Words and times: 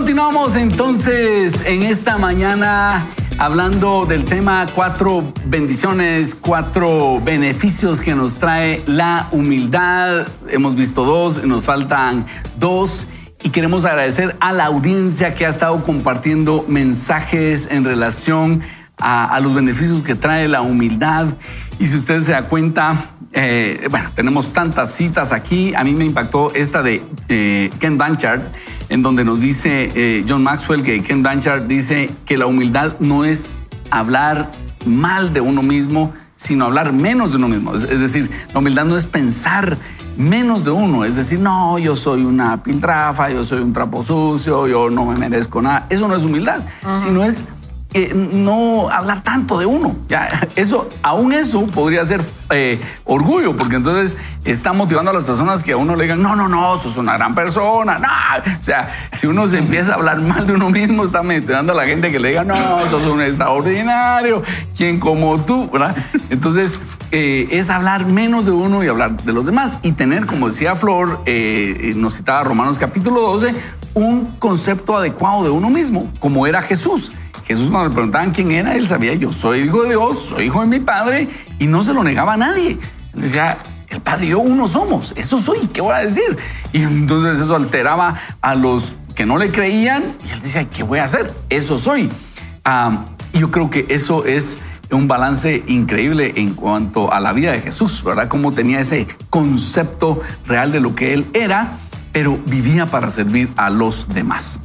Continuamos 0.00 0.56
entonces 0.56 1.60
en 1.66 1.82
esta 1.82 2.16
mañana 2.16 3.06
hablando 3.36 4.06
del 4.06 4.24
tema 4.24 4.66
cuatro 4.74 5.30
bendiciones, 5.44 6.34
cuatro 6.34 7.20
beneficios 7.22 8.00
que 8.00 8.14
nos 8.14 8.36
trae 8.36 8.82
la 8.86 9.28
humildad. 9.30 10.26
Hemos 10.48 10.74
visto 10.74 11.04
dos, 11.04 11.44
nos 11.44 11.64
faltan 11.64 12.24
dos. 12.58 13.06
Y 13.42 13.50
queremos 13.50 13.84
agradecer 13.84 14.36
a 14.40 14.52
la 14.52 14.64
audiencia 14.64 15.34
que 15.34 15.44
ha 15.44 15.50
estado 15.50 15.82
compartiendo 15.82 16.64
mensajes 16.66 17.68
en 17.70 17.84
relación 17.84 18.62
a, 18.62 18.79
los 19.40 19.54
beneficios 19.54 20.02
que 20.02 20.14
trae 20.14 20.48
la 20.48 20.60
humildad. 20.62 21.26
Y 21.78 21.86
si 21.86 21.96
usted 21.96 22.20
se 22.22 22.32
da 22.32 22.46
cuenta, 22.46 22.94
eh, 23.32 23.86
bueno, 23.90 24.10
tenemos 24.14 24.52
tantas 24.52 24.92
citas 24.94 25.32
aquí. 25.32 25.72
A 25.74 25.84
mí 25.84 25.94
me 25.94 26.04
impactó 26.04 26.52
esta 26.54 26.82
de 26.82 27.02
eh, 27.28 27.70
Ken 27.78 27.96
Blanchard, 27.96 28.42
en 28.88 29.02
donde 29.02 29.24
nos 29.24 29.40
dice 29.40 29.90
eh, 29.94 30.24
John 30.28 30.42
Maxwell 30.42 30.82
que 30.82 31.00
Ken 31.02 31.22
Blanchard 31.22 31.66
dice 31.66 32.10
que 32.26 32.36
la 32.36 32.46
humildad 32.46 32.96
no 32.98 33.24
es 33.24 33.46
hablar 33.90 34.50
mal 34.84 35.32
de 35.32 35.40
uno 35.40 35.62
mismo, 35.62 36.12
sino 36.34 36.64
hablar 36.64 36.92
menos 36.92 37.30
de 37.30 37.36
uno 37.36 37.48
mismo. 37.48 37.74
Es, 37.74 38.00
decir, 38.00 38.30
la 38.52 38.58
humildad 38.58 38.84
no 38.84 38.96
es 38.96 39.06
pensar 39.06 39.76
menos 40.16 40.64
de 40.64 40.70
uno, 40.70 41.04
es 41.04 41.14
decir, 41.14 41.38
no, 41.38 41.78
yo 41.78 41.94
soy 41.96 42.24
una 42.24 42.62
piltrafa, 42.62 43.30
yo 43.30 43.44
soy 43.44 43.60
un 43.60 43.72
trapo 43.72 44.02
sucio, 44.02 44.66
yo 44.66 44.90
no 44.90 45.06
me 45.06 45.16
merezco 45.16 45.62
nada. 45.62 45.86
Eso 45.88 46.08
no 46.08 46.16
es 46.16 46.24
humildad, 46.24 46.64
sino 46.96 47.22
es 47.22 47.46
no 48.14 48.88
hablar 48.88 49.22
tanto 49.22 49.58
de 49.58 49.66
uno. 49.66 49.96
Ya, 50.08 50.28
eso, 50.56 50.88
aún 51.02 51.32
eso 51.32 51.66
podría 51.66 52.04
ser 52.04 52.20
eh, 52.50 52.80
orgullo, 53.04 53.56
porque 53.56 53.76
entonces 53.76 54.16
está 54.44 54.72
motivando 54.72 55.10
a 55.10 55.14
las 55.14 55.24
personas 55.24 55.62
que 55.62 55.72
a 55.72 55.76
uno 55.76 55.96
le 55.96 56.04
digan, 56.04 56.22
no, 56.22 56.36
no, 56.36 56.48
no, 56.48 56.78
sos 56.78 56.96
una 56.96 57.14
gran 57.14 57.34
persona. 57.34 57.98
No. 57.98 58.08
O 58.58 58.62
sea, 58.62 59.08
si 59.12 59.26
uno 59.26 59.46
se 59.46 59.58
empieza 59.58 59.92
a 59.92 59.94
hablar 59.96 60.20
mal 60.20 60.46
de 60.46 60.54
uno 60.54 60.70
mismo, 60.70 61.04
está 61.04 61.22
motivando 61.22 61.72
a 61.72 61.76
la 61.76 61.86
gente 61.86 62.12
que 62.12 62.20
le 62.20 62.28
diga, 62.28 62.44
no, 62.44 62.88
sos 62.90 63.04
un 63.06 63.22
extraordinario, 63.22 64.42
quien 64.76 65.00
como 65.00 65.44
tú, 65.44 65.68
¿verdad? 65.70 65.96
Entonces, 66.30 66.78
eh, 67.10 67.48
es 67.50 67.70
hablar 67.70 68.06
menos 68.06 68.44
de 68.44 68.52
uno 68.52 68.84
y 68.84 68.88
hablar 68.88 69.16
de 69.22 69.32
los 69.32 69.44
demás 69.44 69.78
y 69.82 69.92
tener, 69.92 70.26
como 70.26 70.46
decía 70.46 70.76
Flor, 70.76 71.22
eh, 71.26 71.92
nos 71.96 72.16
citaba 72.16 72.44
Romanos 72.44 72.78
capítulo 72.78 73.20
12, 73.22 73.54
un 73.94 74.36
concepto 74.38 74.96
adecuado 74.96 75.42
de 75.42 75.50
uno 75.50 75.70
mismo, 75.70 76.12
como 76.20 76.46
era 76.46 76.62
Jesús. 76.62 77.12
Jesús 77.50 77.68
cuando 77.68 77.88
le 77.88 77.94
preguntaban 77.94 78.30
quién 78.30 78.52
era, 78.52 78.76
él 78.76 78.86
sabía, 78.86 79.12
yo 79.14 79.32
soy 79.32 79.62
hijo 79.62 79.82
de 79.82 79.88
Dios, 79.88 80.26
soy 80.28 80.44
hijo 80.44 80.60
de 80.60 80.66
mi 80.66 80.78
Padre, 80.78 81.26
y 81.58 81.66
no 81.66 81.82
se 81.82 81.92
lo 81.92 82.04
negaba 82.04 82.34
a 82.34 82.36
nadie. 82.36 82.78
Él 83.12 83.22
decía, 83.22 83.58
el 83.88 84.00
Padre 84.00 84.26
y 84.26 84.28
yo 84.28 84.38
uno 84.38 84.68
somos, 84.68 85.12
eso 85.16 85.36
soy, 85.36 85.66
¿qué 85.66 85.80
voy 85.80 85.92
a 85.92 85.98
decir? 85.98 86.38
Y 86.72 86.82
entonces 86.82 87.40
eso 87.40 87.56
alteraba 87.56 88.14
a 88.40 88.54
los 88.54 88.94
que 89.16 89.26
no 89.26 89.36
le 89.36 89.50
creían, 89.50 90.14
y 90.24 90.30
él 90.30 90.42
decía, 90.42 90.70
¿qué 90.70 90.84
voy 90.84 91.00
a 91.00 91.04
hacer? 91.06 91.34
Eso 91.48 91.76
soy. 91.76 92.08
y 93.32 93.38
yo 93.40 93.50
creo 93.50 93.68
que 93.68 93.84
eso 93.88 94.24
es 94.26 94.60
un 94.92 95.08
balance 95.08 95.64
increíble 95.66 96.34
en 96.36 96.54
cuanto 96.54 97.12
a 97.12 97.18
la 97.18 97.32
vida 97.32 97.50
de 97.50 97.62
Jesús, 97.62 98.04
¿verdad? 98.04 98.28
Cómo 98.28 98.52
tenía 98.52 98.78
ese 98.78 99.08
concepto 99.28 100.20
real 100.46 100.70
de 100.70 100.78
lo 100.78 100.94
que 100.94 101.14
él 101.14 101.26
era, 101.32 101.78
pero 102.12 102.38
vivía 102.46 102.92
para 102.92 103.10
servir 103.10 103.52
a 103.56 103.70
los 103.70 104.06
demás. 104.06 104.60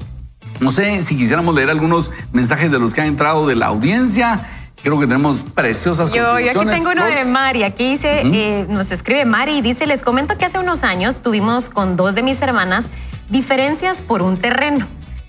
No 0.59 0.71
sé 0.71 1.01
si 1.01 1.17
quisiéramos 1.17 1.53
leer 1.53 1.69
algunos 1.69 2.11
mensajes 2.31 2.71
de 2.71 2.79
los 2.79 2.93
que 2.93 3.01
han 3.01 3.07
entrado 3.07 3.47
de 3.47 3.55
la 3.55 3.67
audiencia. 3.67 4.45
Creo 4.81 4.99
que 4.99 5.07
tenemos 5.07 5.39
preciosas 5.39 6.09
yo, 6.11 6.39
yo 6.39 6.51
aquí 6.51 6.69
tengo 6.69 6.91
uno 6.91 7.05
de 7.05 7.25
Mari. 7.25 7.63
Aquí 7.63 7.91
dice, 7.91 8.21
eh, 8.23 8.65
nos 8.69 8.91
escribe 8.91 9.25
Mari 9.25 9.57
y 9.57 9.61
dice, 9.61 9.87
les 9.87 10.01
comento 10.01 10.37
que 10.37 10.45
hace 10.45 10.59
unos 10.59 10.83
años 10.83 11.17
tuvimos 11.17 11.69
con 11.69 11.95
dos 11.95 12.13
de 12.13 12.21
mis 12.21 12.41
hermanas 12.41 12.85
diferencias 13.29 14.01
por 14.01 14.21
un 14.21 14.37
terreno. 14.37 14.85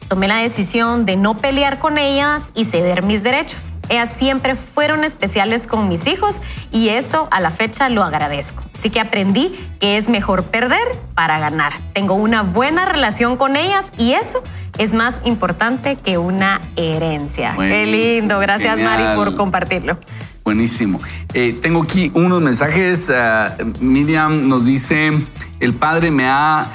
Tomé 0.09 0.29
la 0.29 0.37
decisión 0.37 1.05
de 1.05 1.17
no 1.17 1.39
pelear 1.39 1.81
con 1.81 1.99
ellas 1.99 2.51
y 2.55 2.65
ceder 2.65 3.03
mis 3.03 3.25
derechos. 3.25 3.73
Ellas 3.89 4.11
siempre 4.17 4.55
fueron 4.55 5.03
especiales 5.03 5.67
con 5.67 5.89
mis 5.89 6.07
hijos 6.07 6.37
y 6.71 6.91
eso 6.91 7.27
a 7.33 7.41
la 7.41 7.51
fecha 7.51 7.89
lo 7.89 8.05
agradezco. 8.05 8.63
Así 8.73 8.91
que 8.91 9.01
aprendí 9.01 9.53
que 9.81 9.97
es 9.97 10.09
mejor 10.09 10.45
perder 10.45 10.87
para 11.15 11.41
ganar. 11.41 11.73
Tengo 11.93 12.15
una 12.15 12.43
buena 12.43 12.85
relación 12.85 13.37
con 13.37 13.57
ellas 13.57 13.87
y 13.99 14.13
eso 14.13 14.45
es 14.79 14.93
más 14.93 15.21
importante 15.25 15.97
que 15.97 16.19
una 16.19 16.61
herencia. 16.77 17.57
Qué 17.59 17.87
lindo. 17.87 18.39
Gracias 18.39 18.79
Mari 18.79 19.17
por 19.17 19.37
compartirlo. 19.37 19.99
Buenísimo. 20.45 21.01
Eh, 21.35 21.59
tengo 21.61 21.83
aquí 21.83 22.13
unos 22.15 22.41
mensajes. 22.41 23.11
Ah, 23.11 23.57
Miriam 23.81 24.47
nos 24.47 24.65
dice, 24.65 25.11
el 25.59 25.75
padre 25.75 26.13
me 26.13 26.29
ha 26.29 26.71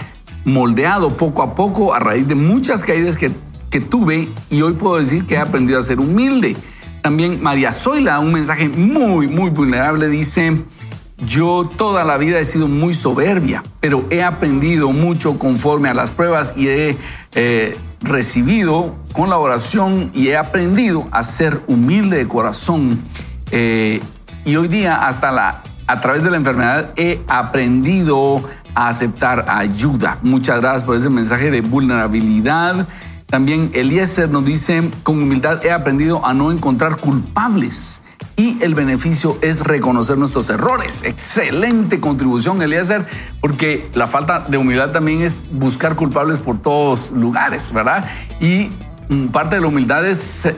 moldeado 0.46 1.16
poco 1.16 1.41
a 1.44 1.56
poco 1.56 1.94
a 1.94 2.00
raíz 2.00 2.28
de 2.28 2.35
muchas 2.35 2.84
caídas 2.84 3.18
que, 3.18 3.31
que 3.69 3.79
tuve 3.79 4.29
y 4.50 4.62
hoy 4.62 4.74
puedo 4.74 4.97
decir 4.97 5.25
que 5.25 5.35
he 5.35 5.38
aprendido 5.38 5.79
a 5.79 5.81
ser 5.81 6.00
humilde. 6.00 6.56
También 7.02 7.41
María 7.41 7.72
Zoila, 7.72 8.19
un 8.19 8.34
mensaje 8.34 8.69
muy, 8.69 9.28
muy 9.28 9.50
vulnerable, 9.50 10.07
dice, 10.07 10.63
yo 11.25 11.69
toda 11.78 12.03
la 12.03 12.18
vida 12.18 12.40
he 12.40 12.46
sido 12.46 12.68
muy 12.68 12.94
soberbia, 12.94 13.63
pero 13.80 14.06
he 14.09 14.24
aprendido 14.24 14.91
mucho 14.91 15.38
conforme 15.38 15.90
a 15.90 15.94
las 15.94 16.12
pruebas 16.12 16.53
y 16.56 16.68
he 16.68 16.97
eh, 17.34 17.78
recibido 18.01 18.96
con 19.13 19.30
la 19.30 19.38
oración 19.38 20.12
y 20.13 20.30
he 20.30 20.38
aprendido 20.38 21.07
a 21.12 21.24
ser 21.24 21.62
humilde 21.68 22.18
de 22.18 22.28
corazón. 22.28 23.00
Eh, 23.51 24.01
y 24.46 24.56
hoy 24.56 24.68
día, 24.68 25.06
hasta 25.07 25.31
la, 25.31 25.63
a 25.85 26.01
través 26.01 26.24
de 26.24 26.31
la 26.31 26.38
enfermedad, 26.38 26.91
he 26.96 27.22
aprendido 27.28 28.41
a 28.76 28.88
aceptar 28.88 29.46
ayuda. 29.48 30.18
Muchas 30.22 30.62
gracias 30.62 30.84
por 30.84 30.96
ese 30.96 31.09
mensaje 31.09 31.52
de 31.52 31.62
vulnerabilidad. 31.62 32.88
También 33.26 33.72
Eliezer 33.74 34.30
nos 34.30 34.44
dice, 34.44 34.90
con 35.04 35.22
humildad 35.22 35.64
he 35.66 35.72
aprendido 35.72 36.26
a 36.26 36.34
no 36.34 36.52
encontrar 36.52 36.98
culpables 36.98 38.02
y 38.36 38.62
el 38.62 38.76
beneficio 38.76 39.38
es 39.42 39.62
reconocer 39.62 40.18
nuestros 40.18 40.50
errores. 40.50 41.04
Excelente 41.04 42.00
contribución, 42.00 42.62
Eliezer, 42.62 43.06
porque 43.40 43.90
la 43.94 44.08
falta 44.08 44.46
de 44.48 44.58
humildad 44.58 44.92
también 44.92 45.22
es 45.22 45.44
buscar 45.52 45.96
culpables 45.96 46.40
por 46.40 46.62
todos 46.62 47.12
lugares, 47.12 47.72
¿verdad? 47.72 48.06
Y 48.40 48.72
parte 49.32 49.56
de 49.56 49.62
la 49.62 49.68
humildad 49.68 50.06
es 50.06 50.46
eh, 50.46 50.56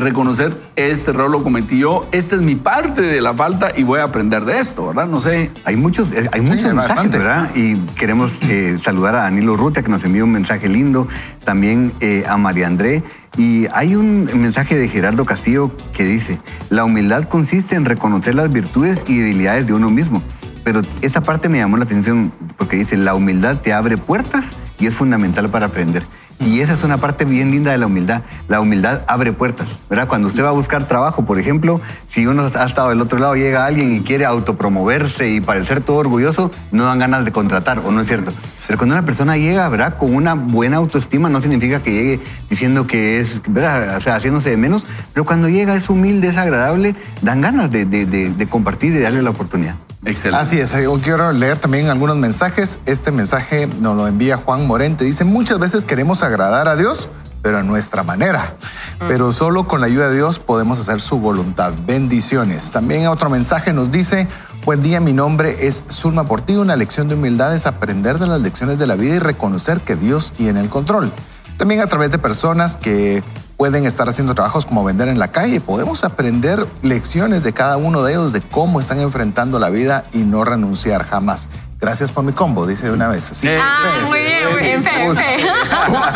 reconocer 0.00 0.56
este 0.76 1.10
error 1.10 1.30
lo 1.30 1.42
cometí 1.42 1.78
yo, 1.78 2.08
esta 2.12 2.36
es 2.36 2.42
mi 2.42 2.54
parte 2.54 3.02
de 3.02 3.20
la 3.20 3.34
falta 3.34 3.72
y 3.76 3.82
voy 3.82 4.00
a 4.00 4.04
aprender 4.04 4.44
de 4.44 4.60
esto, 4.60 4.88
¿verdad? 4.88 5.06
No 5.06 5.18
sé. 5.18 5.50
Hay 5.64 5.76
muchos, 5.76 6.12
eh, 6.12 6.28
hay 6.32 6.40
muchos 6.40 6.72
mensajes, 6.72 7.10
¿verdad? 7.10 7.50
Y 7.54 7.76
queremos 7.98 8.30
eh, 8.42 8.78
saludar 8.80 9.16
a 9.16 9.22
Danilo 9.22 9.56
Ruta 9.56 9.82
que 9.82 9.88
nos 9.88 10.04
envió 10.04 10.24
un 10.24 10.32
mensaje 10.32 10.68
lindo, 10.68 11.08
también 11.44 11.92
a 12.28 12.36
María 12.36 12.66
André. 12.66 13.02
Y 13.36 13.66
hay 13.72 13.96
un 13.96 14.24
mensaje 14.34 14.76
de 14.76 14.88
Gerardo 14.88 15.24
Castillo 15.26 15.70
que 15.92 16.04
dice, 16.04 16.40
la 16.70 16.84
humildad 16.84 17.24
consiste 17.24 17.74
en 17.74 17.84
reconocer 17.84 18.34
las 18.34 18.52
virtudes 18.52 18.98
y 19.06 19.18
debilidades 19.18 19.66
de 19.66 19.74
uno 19.74 19.90
mismo. 19.90 20.22
Pero 20.64 20.82
esta 21.02 21.22
parte 21.22 21.48
me 21.48 21.58
llamó 21.58 21.76
la 21.76 21.84
atención 21.84 22.32
porque 22.56 22.76
dice, 22.76 22.96
la 22.96 23.14
humildad 23.14 23.58
te 23.58 23.72
abre 23.72 23.98
puertas 23.98 24.52
y 24.78 24.86
es 24.86 24.94
fundamental 24.94 25.48
para 25.48 25.66
aprender. 25.66 26.04
Y 26.38 26.60
esa 26.60 26.74
es 26.74 26.84
una 26.84 26.98
parte 26.98 27.24
bien 27.24 27.50
linda 27.50 27.70
de 27.72 27.78
la 27.78 27.86
humildad. 27.86 28.22
La 28.48 28.60
humildad 28.60 29.02
abre 29.06 29.32
puertas, 29.32 29.68
¿verdad? 29.88 30.06
Cuando 30.06 30.28
usted 30.28 30.44
va 30.44 30.50
a 30.50 30.52
buscar 30.52 30.86
trabajo, 30.86 31.24
por 31.24 31.38
ejemplo, 31.38 31.80
si 32.08 32.26
uno 32.26 32.50
ha 32.54 32.64
estado 32.66 32.90
del 32.90 33.00
otro 33.00 33.18
lado, 33.18 33.34
llega 33.36 33.64
alguien 33.64 33.96
y 33.96 34.00
quiere 34.00 34.26
autopromoverse 34.26 35.30
y 35.30 35.40
parecer 35.40 35.80
todo 35.80 35.96
orgulloso, 35.96 36.50
no 36.72 36.84
dan 36.84 36.98
ganas 36.98 37.24
de 37.24 37.32
contratar, 37.32 37.78
¿o 37.78 37.90
no 37.90 38.02
es 38.02 38.06
cierto? 38.06 38.34
Pero 38.66 38.78
cuando 38.78 38.94
una 38.94 39.06
persona 39.06 39.36
llega, 39.38 39.68
¿verdad? 39.70 39.96
Con 39.96 40.14
una 40.14 40.34
buena 40.34 40.76
autoestima, 40.76 41.30
no 41.30 41.40
significa 41.40 41.82
que 41.82 41.92
llegue 41.92 42.20
diciendo 42.50 42.86
que 42.86 43.20
es, 43.20 43.40
¿verdad? 43.48 43.96
O 43.96 44.00
sea, 44.02 44.16
haciéndose 44.16 44.50
de 44.50 44.58
menos, 44.58 44.84
pero 45.14 45.24
cuando 45.24 45.48
llega 45.48 45.74
es 45.74 45.88
humilde, 45.88 46.28
es 46.28 46.36
agradable, 46.36 46.94
dan 47.22 47.40
ganas 47.40 47.70
de, 47.70 47.86
de 47.86 48.46
compartir 48.46 48.92
y 48.92 48.96
de 48.96 49.00
darle 49.00 49.22
la 49.22 49.30
oportunidad. 49.30 49.76
Excelente. 50.06 50.40
Así 50.40 50.60
es, 50.60 50.72
yo 50.72 51.00
quiero 51.00 51.32
leer 51.32 51.58
también 51.58 51.88
algunos 51.88 52.16
mensajes. 52.16 52.78
Este 52.86 53.10
mensaje 53.10 53.66
nos 53.80 53.96
lo 53.96 54.06
envía 54.06 54.36
Juan 54.36 54.64
Morente. 54.66 55.04
Dice, 55.04 55.24
muchas 55.24 55.58
veces 55.58 55.84
queremos 55.84 56.22
agradar 56.22 56.68
a 56.68 56.76
Dios, 56.76 57.08
pero 57.42 57.58
a 57.58 57.64
nuestra 57.64 58.04
manera. 58.04 58.54
Mm. 59.00 59.08
Pero 59.08 59.32
solo 59.32 59.66
con 59.66 59.80
la 59.80 59.88
ayuda 59.88 60.08
de 60.08 60.14
Dios 60.14 60.38
podemos 60.38 60.78
hacer 60.78 61.00
su 61.00 61.18
voluntad. 61.18 61.72
Bendiciones. 61.86 62.70
También 62.70 63.08
otro 63.08 63.28
mensaje 63.30 63.72
nos 63.72 63.90
dice, 63.90 64.28
buen 64.64 64.80
día, 64.80 65.00
mi 65.00 65.12
nombre 65.12 65.66
es 65.66 65.82
Zulma 65.90 66.24
Portillo. 66.24 66.62
Una 66.62 66.76
lección 66.76 67.08
de 67.08 67.16
humildad 67.16 67.52
es 67.52 67.66
aprender 67.66 68.20
de 68.20 68.28
las 68.28 68.40
lecciones 68.40 68.78
de 68.78 68.86
la 68.86 68.94
vida 68.94 69.16
y 69.16 69.18
reconocer 69.18 69.80
que 69.80 69.96
Dios 69.96 70.32
tiene 70.32 70.60
el 70.60 70.68
control. 70.68 71.12
También 71.56 71.80
a 71.80 71.88
través 71.88 72.12
de 72.12 72.18
personas 72.18 72.76
que 72.76 73.24
pueden 73.56 73.86
estar 73.86 74.08
haciendo 74.08 74.34
trabajos 74.34 74.66
como 74.66 74.84
vender 74.84 75.08
en 75.08 75.18
la 75.18 75.28
calle. 75.28 75.60
Podemos 75.60 76.04
aprender 76.04 76.66
lecciones 76.82 77.42
de 77.42 77.52
cada 77.52 77.76
uno 77.76 78.02
de 78.02 78.12
ellos, 78.12 78.32
de 78.32 78.40
cómo 78.40 78.80
están 78.80 79.00
enfrentando 79.00 79.58
la 79.58 79.70
vida 79.70 80.04
y 80.12 80.18
no 80.18 80.44
renunciar 80.44 81.04
jamás. 81.04 81.48
Gracias 81.78 82.10
por 82.10 82.24
mi 82.24 82.32
combo, 82.32 82.66
dice 82.66 82.86
de 82.86 82.92
una 82.92 83.08
vez. 83.08 83.30
ah, 83.44 84.00
muy 84.06 84.20
bien, 84.20 84.48
muy 84.48 84.60
bien. 84.60 84.82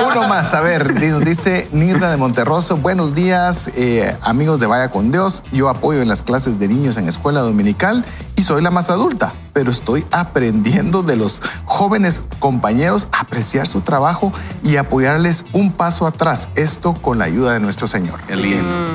Uno 0.07 0.27
más, 0.27 0.55
a 0.55 0.61
ver, 0.61 0.95
dice 0.95 1.69
Nirda 1.73 2.11
de 2.11 2.17
Monterroso. 2.17 2.79
Buenos 2.79 3.15
días, 3.15 3.71
eh, 3.77 4.17
amigos 4.23 4.59
de 4.59 4.67
Vaya 4.67 4.91
con 4.91 5.11
Dios. 5.11 5.43
Yo 5.53 5.69
apoyo 5.69 6.01
en 6.01 6.09
las 6.09 6.23
clases 6.23 6.59
de 6.59 6.67
niños 6.67 6.97
en 6.97 7.09
escuela 7.09 7.41
dominical 7.41 8.07
y 8.41 8.43
soy 8.43 8.63
la 8.63 8.71
más 8.71 8.89
adulta, 8.89 9.35
pero 9.53 9.71
estoy 9.71 10.07
aprendiendo 10.11 11.03
de 11.03 11.15
los 11.15 11.43
jóvenes 11.67 12.25
compañeros 12.39 13.07
a 13.13 13.21
apreciar 13.21 13.67
su 13.67 13.83
trabajo 13.83 14.33
y 14.65 14.77
apoyarles 14.77 15.45
un 15.53 15.73
paso 15.73 16.07
atrás. 16.07 16.49
Esto 16.55 16.95
con 16.95 17.19
la 17.19 17.27
ayuda 17.27 17.53
de 17.53 17.61
nuestro 17.61 17.87
Señor. 17.87 18.21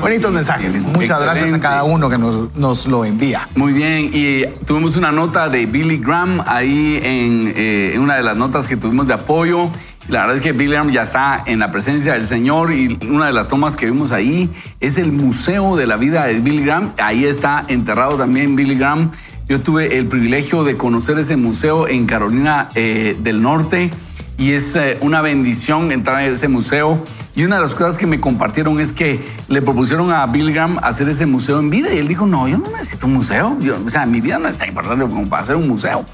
Bonitos 0.01 0.31
mensajes. 0.33 0.81
Muchas 0.81 1.21
gracias 1.21 1.53
a 1.53 1.59
cada 1.59 1.83
uno 1.83 2.09
que 2.09 2.17
nos, 2.17 2.87
lo 2.87 3.05
envía. 3.05 3.47
Muy 3.55 3.73
bien. 3.73 4.09
Y 4.11 4.47
tuvimos 4.65 4.97
una 4.97 5.11
nota 5.11 5.47
de 5.47 5.67
Billy 5.67 5.99
Graham 5.99 6.41
ahí 6.47 6.99
en, 7.03 7.53
eh, 7.55 7.91
en 7.93 8.01
una 8.01 8.15
de 8.15 8.23
las 8.23 8.35
notas 8.35 8.67
que 8.67 8.77
tuvimos 8.77 9.05
de 9.05 9.13
apoyo. 9.13 9.69
La 10.07 10.21
verdad 10.21 10.35
es 10.35 10.41
que 10.41 10.51
Billy 10.51 10.71
Graham 10.71 10.91
ya 10.91 11.01
está 11.01 11.43
en 11.47 11.57
la 11.57 11.71
presencia 11.71 12.13
del 12.13 12.25
Señor 12.25 12.71
y 12.71 12.99
una 13.09 13.25
de 13.25 13.33
las 13.33 13.47
tomas 13.47 13.75
que 13.75 13.87
vimos 13.87 14.11
ahí 14.11 14.51
es 14.79 14.97
el 14.99 15.11
museo 15.11 15.75
de 15.75 15.87
la 15.87 15.97
vida 15.97 16.25
de 16.25 16.39
Billy 16.39 16.63
Graham. 16.63 16.93
Ahí 16.99 17.25
está 17.25 17.65
enterrado 17.67 18.15
también 18.15 18.55
Billy 18.55 18.75
Graham. 18.75 19.11
Yo 19.47 19.61
tuve 19.61 19.99
el 19.99 20.07
privilegio 20.07 20.63
de 20.63 20.75
conocer 20.75 21.19
ese 21.19 21.37
museo 21.37 21.87
en 21.87 22.07
Carolina 22.07 22.69
eh, 22.73 23.15
del 23.21 23.43
Norte 23.43 23.91
y 24.39 24.53
es 24.53 24.75
eh, 24.75 24.97
una 25.01 25.21
bendición 25.21 25.91
entrar 25.91 26.17
a 26.17 26.25
ese 26.25 26.47
museo. 26.47 27.05
Y 27.35 27.43
una 27.43 27.57
de 27.57 27.61
las 27.61 27.75
cosas 27.75 27.99
que 27.99 28.07
me 28.07 28.19
compartieron 28.19 28.79
es 28.79 28.91
que 28.91 29.23
le 29.47 29.61
propusieron 29.61 30.11
a 30.11 30.25
Billy 30.25 30.51
Graham 30.51 30.79
hacer 30.81 31.07
ese 31.09 31.27
museo 31.27 31.59
en 31.59 31.69
vida 31.69 31.93
y 31.93 31.99
él 31.99 32.07
dijo, 32.07 32.25
no, 32.25 32.47
yo 32.47 32.57
no 32.57 32.71
necesito 32.71 33.05
un 33.05 33.13
museo. 33.13 33.55
o 33.85 33.89
sea, 33.89 34.07
mi 34.07 34.19
vida 34.19 34.39
no 34.39 34.47
es 34.47 34.57
tan 34.57 34.69
importante 34.69 35.05
como 35.05 35.29
para 35.29 35.43
hacer 35.43 35.55
un 35.55 35.67
museo. 35.67 36.05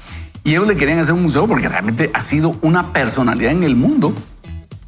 Y 0.44 0.50
ellos 0.50 0.66
le 0.66 0.76
querían 0.76 0.98
hacer 0.98 1.14
un 1.14 1.22
museo 1.22 1.46
porque 1.46 1.68
realmente 1.68 2.10
ha 2.12 2.20
sido 2.20 2.54
una 2.60 2.92
personalidad 2.92 3.52
en 3.52 3.64
el 3.64 3.76
mundo. 3.76 4.14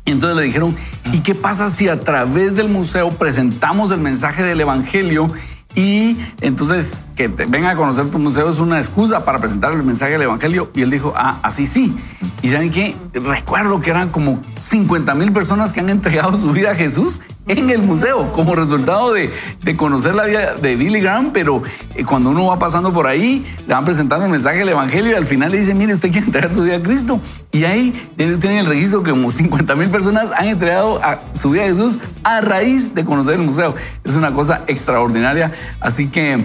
Y 0.04 0.10
entonces 0.10 0.36
le 0.36 0.42
dijeron, 0.42 0.76
¿y 1.12 1.20
qué 1.20 1.34
pasa 1.34 1.70
si 1.70 1.88
a 1.88 1.98
través 1.98 2.54
del 2.54 2.68
museo 2.68 3.08
presentamos 3.12 3.90
el 3.90 4.00
mensaje 4.00 4.42
del 4.42 4.60
Evangelio 4.60 5.32
y 5.74 6.18
entonces 6.40 7.00
que 7.16 7.28
te 7.28 7.46
venga 7.46 7.70
a 7.70 7.76
conocer 7.76 8.06
tu 8.10 8.18
museo 8.18 8.48
es 8.48 8.58
una 8.58 8.78
excusa 8.78 9.24
para 9.24 9.38
presentar 9.38 9.72
el 9.72 9.82
mensaje 9.82 10.12
del 10.12 10.22
Evangelio. 10.22 10.70
Y 10.74 10.82
él 10.82 10.90
dijo, 10.90 11.12
ah, 11.16 11.38
así 11.42 11.66
sí. 11.66 11.96
Y 12.42 12.50
saben 12.50 12.70
qué, 12.70 12.96
recuerdo 13.12 13.80
que 13.80 13.90
eran 13.90 14.10
como 14.10 14.40
50 14.60 15.14
mil 15.14 15.32
personas 15.32 15.72
que 15.72 15.80
han 15.80 15.90
entregado 15.90 16.36
su 16.36 16.52
vida 16.52 16.72
a 16.72 16.74
Jesús 16.74 17.20
en 17.48 17.70
el 17.70 17.82
museo 17.82 18.32
como 18.32 18.54
resultado 18.54 19.12
de, 19.12 19.30
conocer 19.76 20.14
la 20.14 20.24
vida 20.24 20.54
de 20.54 20.76
Billy 20.76 21.00
Graham, 21.00 21.30
pero 21.32 21.62
eh, 21.94 22.04
cuando 22.04 22.30
uno 22.30 22.46
va 22.46 22.58
pasando 22.58 22.92
por 22.92 23.06
ahí, 23.06 23.44
le 23.66 23.74
van 23.74 23.84
presentando 23.84 24.24
el 24.24 24.30
mensaje 24.30 24.58
del 24.58 24.70
Evangelio 24.70 25.12
y 25.12 25.14
al 25.14 25.26
final 25.26 25.52
le 25.52 25.58
dicen, 25.58 25.76
mire, 25.76 25.92
usted 25.92 26.10
quiere 26.10 26.26
entregar 26.26 26.52
su 26.52 26.62
vida 26.62 26.76
a 26.76 26.82
Cristo. 26.82 27.20
Y 27.52 27.64
ahí 27.64 27.92
tienen 28.16 28.58
el 28.58 28.66
registro 28.66 29.02
que 29.02 29.10
como 29.10 29.30
50 29.30 29.74
mil 29.74 29.90
personas 29.90 30.30
han 30.36 30.46
entregado 30.46 31.02
a 31.02 31.20
su 31.34 31.50
vida 31.50 31.64
a 31.64 31.66
Jesús 31.66 31.98
a 32.22 32.40
raíz 32.40 32.94
de 32.94 33.04
conocer 33.04 33.34
el 33.34 33.42
museo. 33.42 33.74
Es 34.04 34.14
una 34.14 34.32
cosa 34.32 34.62
extraordinaria. 34.66 35.52
Así 35.80 36.08
que 36.08 36.42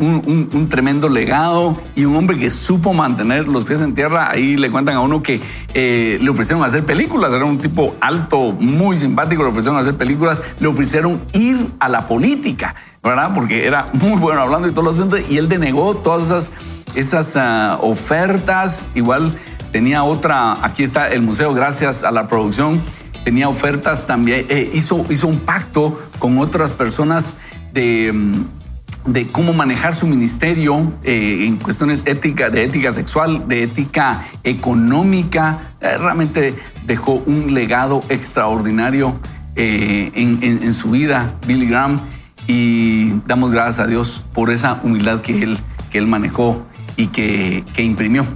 un, 0.00 0.68
tremendo 0.70 1.08
legado 1.08 1.80
y 1.94 2.04
un 2.04 2.16
hombre 2.16 2.38
que 2.38 2.50
supo 2.50 2.92
mantener 2.92 3.48
los 3.48 3.64
pies 3.64 3.82
en 3.82 3.94
tierra. 3.94 4.30
Ahí 4.30 4.56
le 4.56 4.70
cuentan 4.70 4.96
a 4.96 5.00
uno 5.00 5.22
que 5.22 5.40
eh, 5.74 6.18
le 6.20 6.30
ofrecieron 6.30 6.64
hacer 6.64 6.84
películas, 6.84 7.32
era 7.32 7.44
un 7.44 7.58
tipo 7.58 7.96
alto, 8.00 8.52
muy 8.52 8.96
simpático, 8.96 9.42
le 9.42 9.50
ofrecieron 9.50 9.78
hacer 9.78 9.96
películas, 9.96 10.42
le 10.60 10.66
ofrecieron 10.66 11.22
ir 11.32 11.68
a 11.78 11.88
la 11.88 12.06
política, 12.06 12.74
¿verdad? 13.02 13.32
Porque 13.34 13.66
era 13.66 13.88
muy 13.92 14.18
bueno 14.18 14.40
hablando 14.40 14.68
y 14.68 14.72
todo 14.72 14.84
lo 14.84 14.90
asuntos 14.90 15.20
y 15.28 15.38
él 15.38 15.48
denegó 15.48 15.96
todas 15.96 16.50
esas, 16.94 17.36
ah, 17.36 17.78
ofertas. 17.82 18.86
Igual 18.94 19.36
tenía 19.72 20.04
otra, 20.04 20.64
aquí 20.64 20.82
está 20.82 21.08
el 21.08 21.22
museo, 21.22 21.54
gracias 21.54 22.04
a 22.04 22.10
la 22.10 22.28
producción, 22.28 22.82
tenía 23.24 23.48
ofertas 23.48 24.06
también, 24.06 24.46
eh, 24.48 24.70
hizo, 24.74 25.04
hizo 25.08 25.26
un 25.26 25.38
pacto 25.40 25.98
con 26.18 26.38
otras 26.38 26.72
personas 26.72 27.34
de 27.72 28.12
mm, 28.12 28.61
de 29.04 29.28
cómo 29.28 29.52
manejar 29.52 29.94
su 29.94 30.06
ministerio 30.06 30.92
eh, 31.02 31.44
en 31.46 31.56
cuestiones 31.56 32.02
ética, 32.06 32.50
de 32.50 32.64
ética 32.64 32.92
sexual, 32.92 33.48
de 33.48 33.64
ética 33.64 34.24
económica. 34.44 35.72
Eh, 35.80 35.96
realmente 35.98 36.54
dejó 36.86 37.22
un 37.26 37.54
legado 37.54 38.02
extraordinario 38.08 39.18
eh, 39.56 40.12
en, 40.14 40.72
su 40.72 40.90
vida, 40.90 41.34
Billy 41.46 41.66
Graham, 41.66 42.00
y 42.46 43.12
damos 43.26 43.50
gracias 43.50 43.80
a 43.80 43.86
Dios 43.86 44.24
por 44.32 44.50
esa 44.50 44.80
humildad 44.82 45.20
que 45.20 45.42
él, 45.42 45.58
que 45.90 45.98
él 45.98 46.06
manejó 46.06 46.66
y 46.96 47.08
que, 47.08 47.64
que 47.74 47.82
imprimió 47.82 48.26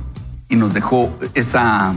y 0.49 0.57
nos 0.57 0.75
dejó 0.75 1.11
esa, 1.35 1.95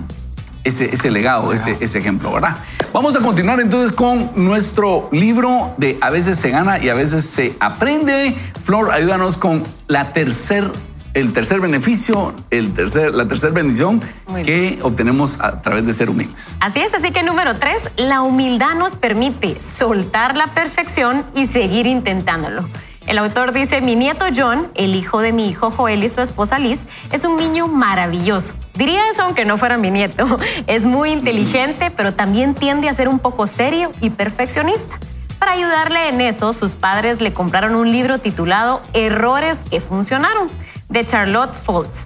ese, 0.63 1.11
legado, 1.11 1.53
ese, 1.53 1.77
ese 1.79 1.99
ejemplo, 1.99 2.31
¿verdad? 2.31 2.57
Vamos 2.93 3.15
a 3.15 3.19
continuar 3.19 3.59
entonces 3.59 3.95
con 3.95 4.31
nuestro 4.35 5.09
libro 5.11 5.73
de 5.77 5.97
A 6.01 6.09
veces 6.09 6.37
se 6.37 6.49
gana 6.49 6.83
y 6.83 6.89
a 6.89 6.93
veces 6.93 7.25
se 7.25 7.53
aprende. 7.59 8.35
Flor, 8.63 8.91
ayúdanos 8.91 9.37
con 9.37 9.63
la 9.87 10.11
tercer, 10.13 10.71
el 11.13 11.33
tercer 11.33 11.59
beneficio, 11.59 12.33
el 12.49 12.73
tercer, 12.73 13.13
la 13.13 13.27
tercera 13.27 13.53
bendición 13.53 14.01
que 14.43 14.79
obtenemos 14.81 15.39
a 15.39 15.61
través 15.61 15.85
de 15.85 15.93
ser 15.93 16.09
humildes. 16.09 16.57
Así 16.59 16.79
es, 16.79 16.93
así 16.93 17.11
que 17.11 17.23
número 17.23 17.55
tres, 17.55 17.89
la 17.95 18.21
humildad 18.21 18.75
nos 18.75 18.95
permite 18.95 19.61
soltar 19.61 20.35
la 20.35 20.47
perfección 20.47 21.25
y 21.35 21.47
seguir 21.47 21.87
intentándolo. 21.87 22.67
El 23.07 23.17
autor 23.17 23.53
dice, 23.53 23.81
mi 23.81 23.95
nieto 23.95 24.25
John, 24.35 24.71
el 24.75 24.93
hijo 24.93 25.21
de 25.21 25.31
mi 25.31 25.47
hijo 25.49 25.71
Joel 25.71 26.03
y 26.03 26.09
su 26.09 26.21
esposa 26.21 26.59
Liz, 26.59 26.85
es 27.11 27.23
un 27.23 27.37
niño 27.37 27.67
maravilloso. 27.67 28.53
Diría 28.75 29.09
eso 29.09 29.23
aunque 29.23 29.45
no 29.45 29.57
fuera 29.57 29.77
mi 29.77 29.89
nieto. 29.89 30.25
Es 30.67 30.83
muy 30.83 31.11
inteligente, 31.11 31.91
pero 31.91 32.13
también 32.13 32.55
tiende 32.55 32.89
a 32.89 32.93
ser 32.93 33.07
un 33.07 33.19
poco 33.19 33.47
serio 33.47 33.91
y 34.01 34.11
perfeccionista. 34.11 34.99
Para 35.39 35.53
ayudarle 35.53 36.09
en 36.09 36.21
eso, 36.21 36.51
sus 36.51 36.71
padres 36.71 37.21
le 37.21 37.33
compraron 37.33 37.75
un 37.75 37.91
libro 37.91 38.19
titulado 38.19 38.81
Errores 38.93 39.59
que 39.69 39.79
funcionaron, 39.79 40.49
de 40.89 41.05
Charlotte 41.05 41.53
Foltz. 41.53 42.05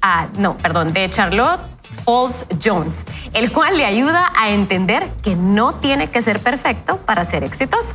Ah, 0.00 0.28
no, 0.38 0.56
perdón, 0.56 0.94
de 0.94 1.08
Charlotte 1.10 1.60
Foltz 2.04 2.46
Jones, 2.62 3.02
el 3.34 3.52
cual 3.52 3.76
le 3.76 3.84
ayuda 3.84 4.32
a 4.34 4.50
entender 4.50 5.12
que 5.22 5.36
no 5.36 5.74
tiene 5.74 6.08
que 6.08 6.22
ser 6.22 6.40
perfecto 6.40 6.96
para 6.98 7.24
ser 7.24 7.44
exitoso. 7.44 7.94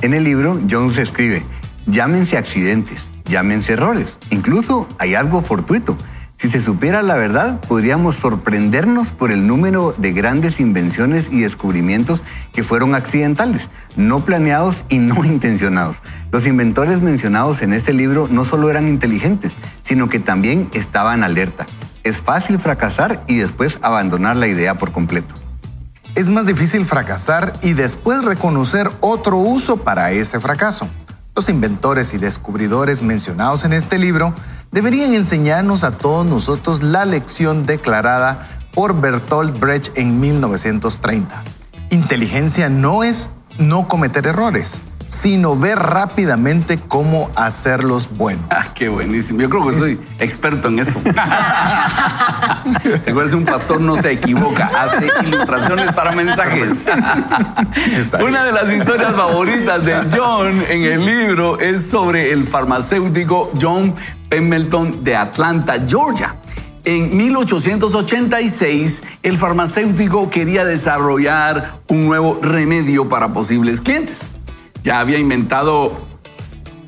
En 0.00 0.14
el 0.14 0.24
libro, 0.24 0.58
Jones 0.70 0.96
escribe, 0.96 1.44
Llámense 1.86 2.38
accidentes, 2.38 3.10
llámense 3.26 3.74
errores, 3.74 4.16
incluso 4.30 4.88
hallazgo 4.98 5.42
fortuito. 5.42 5.98
Si 6.38 6.48
se 6.48 6.62
supiera 6.62 7.02
la 7.02 7.14
verdad, 7.14 7.60
podríamos 7.60 8.16
sorprendernos 8.16 9.08
por 9.12 9.30
el 9.30 9.46
número 9.46 9.94
de 9.98 10.12
grandes 10.12 10.60
invenciones 10.60 11.26
y 11.30 11.42
descubrimientos 11.42 12.22
que 12.54 12.64
fueron 12.64 12.94
accidentales, 12.94 13.68
no 13.96 14.20
planeados 14.20 14.82
y 14.88 14.98
no 14.98 15.24
intencionados. 15.26 15.98
Los 16.32 16.46
inventores 16.46 17.02
mencionados 17.02 17.60
en 17.60 17.74
este 17.74 17.92
libro 17.92 18.28
no 18.30 18.46
solo 18.46 18.70
eran 18.70 18.88
inteligentes, 18.88 19.54
sino 19.82 20.08
que 20.08 20.20
también 20.20 20.70
estaban 20.72 21.22
alerta. 21.22 21.66
Es 22.02 22.22
fácil 22.22 22.58
fracasar 22.58 23.24
y 23.28 23.36
después 23.36 23.78
abandonar 23.82 24.36
la 24.36 24.46
idea 24.46 24.76
por 24.76 24.90
completo. 24.90 25.34
Es 26.14 26.30
más 26.30 26.46
difícil 26.46 26.86
fracasar 26.86 27.54
y 27.60 27.74
después 27.74 28.24
reconocer 28.24 28.90
otro 29.00 29.36
uso 29.36 29.78
para 29.78 30.12
ese 30.12 30.40
fracaso. 30.40 30.88
Los 31.36 31.48
inventores 31.48 32.14
y 32.14 32.18
descubridores 32.18 33.02
mencionados 33.02 33.64
en 33.64 33.72
este 33.72 33.98
libro 33.98 34.32
deberían 34.70 35.14
enseñarnos 35.14 35.82
a 35.82 35.90
todos 35.90 36.24
nosotros 36.24 36.80
la 36.80 37.04
lección 37.04 37.66
declarada 37.66 38.48
por 38.72 39.00
Bertolt 39.00 39.58
Brecht 39.58 39.98
en 39.98 40.20
1930. 40.20 41.42
Inteligencia 41.90 42.68
no 42.68 43.02
es 43.02 43.30
no 43.58 43.88
cometer 43.88 44.28
errores, 44.28 44.80
sino 45.24 45.56
ver 45.56 45.78
rápidamente 45.78 46.78
cómo 46.86 47.30
hacerlos 47.34 48.14
buenos. 48.14 48.44
Ah, 48.50 48.66
qué 48.74 48.90
buenísimo. 48.90 49.40
Yo 49.40 49.48
creo 49.48 49.66
que 49.66 49.72
soy 49.72 49.98
experto 50.18 50.68
en 50.68 50.80
eso. 50.80 51.00
Recuerda, 53.06 53.34
un 53.34 53.46
pastor 53.46 53.80
no 53.80 53.96
se 53.96 54.12
equivoca, 54.12 54.70
hace 54.78 55.10
ilustraciones 55.24 55.90
para 55.94 56.12
mensajes. 56.12 56.84
Una 58.22 58.44
de 58.44 58.52
las 58.52 58.70
historias 58.70 59.14
favoritas 59.14 59.82
de 59.82 59.94
John 60.14 60.62
en 60.68 60.82
el 60.82 61.06
libro 61.06 61.58
es 61.58 61.86
sobre 61.86 62.30
el 62.30 62.46
farmacéutico 62.46 63.50
John 63.58 63.94
Pemberton 64.28 65.02
de 65.04 65.16
Atlanta, 65.16 65.82
Georgia. 65.88 66.36
En 66.84 67.16
1886, 67.16 69.02
el 69.22 69.38
farmacéutico 69.38 70.28
quería 70.28 70.66
desarrollar 70.66 71.78
un 71.88 72.04
nuevo 72.04 72.40
remedio 72.42 73.08
para 73.08 73.32
posibles 73.32 73.80
clientes 73.80 74.28
ya 74.84 75.00
había 75.00 75.18
inventado 75.18 75.92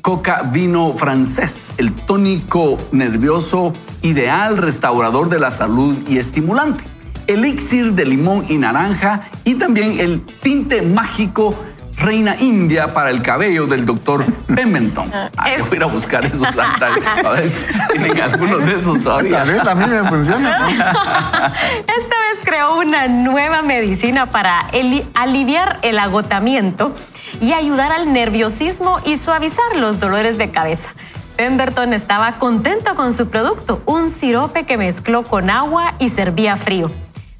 coca 0.01 0.43
vino 0.43 0.93
francés, 0.93 1.73
el 1.77 1.91
tónico 1.93 2.77
nervioso 2.91 3.73
ideal 4.03 4.57
restaurador 4.57 5.29
de 5.29 5.39
la 5.39 5.49
salud 5.49 5.97
y 6.07 6.17
estimulante, 6.17 6.83
elixir 7.25 7.93
de 7.93 8.05
limón 8.05 8.45
y 8.47 8.57
naranja 8.59 9.23
y 9.43 9.55
también 9.55 9.99
el 9.99 10.21
tinte 10.21 10.83
mágico 10.83 11.55
reina 11.97 12.35
india 12.39 12.93
para 12.93 13.09
el 13.09 13.21
cabello 13.21 13.65
del 13.65 13.85
doctor 13.85 14.25
Pemberton. 14.53 15.11
Ah, 15.13 15.29
yo 15.57 15.65
voy 15.65 15.73
a 15.73 15.75
ir 15.75 15.83
a 15.83 15.87
buscar 15.87 16.25
esos 16.25 16.47
A 16.57 17.29
ver 17.31 17.49
si 17.49 17.65
tienen 17.91 18.21
algunos 18.21 18.65
de 18.65 18.75
esos 18.75 19.01
todavía. 19.01 19.41
A 19.41 19.75
mí 19.75 19.85
me 19.85 20.07
funciona. 20.07 21.53
Esta 21.79 22.15
vez 22.19 22.39
creó 22.43 22.77
una 22.77 23.07
nueva 23.07 23.61
medicina 23.61 24.29
para 24.29 24.67
aliviar 25.15 25.79
el 25.81 25.99
agotamiento 25.99 26.93
y 27.41 27.53
ayudar 27.53 27.91
al 27.91 28.13
nerviosismo 28.13 28.99
y 29.03 29.17
suavizar 29.17 29.75
los 29.75 29.99
dolores 29.99 30.37
de 30.37 30.49
cabeza. 30.49 30.89
Pemberton 31.35 31.93
estaba 31.93 32.33
contento 32.33 32.95
con 32.95 33.13
su 33.13 33.29
producto, 33.29 33.81
un 33.85 34.11
sirope 34.11 34.65
que 34.65 34.77
mezcló 34.77 35.23
con 35.23 35.49
agua 35.49 35.93
y 35.99 36.09
servía 36.09 36.57
frío. 36.57 36.91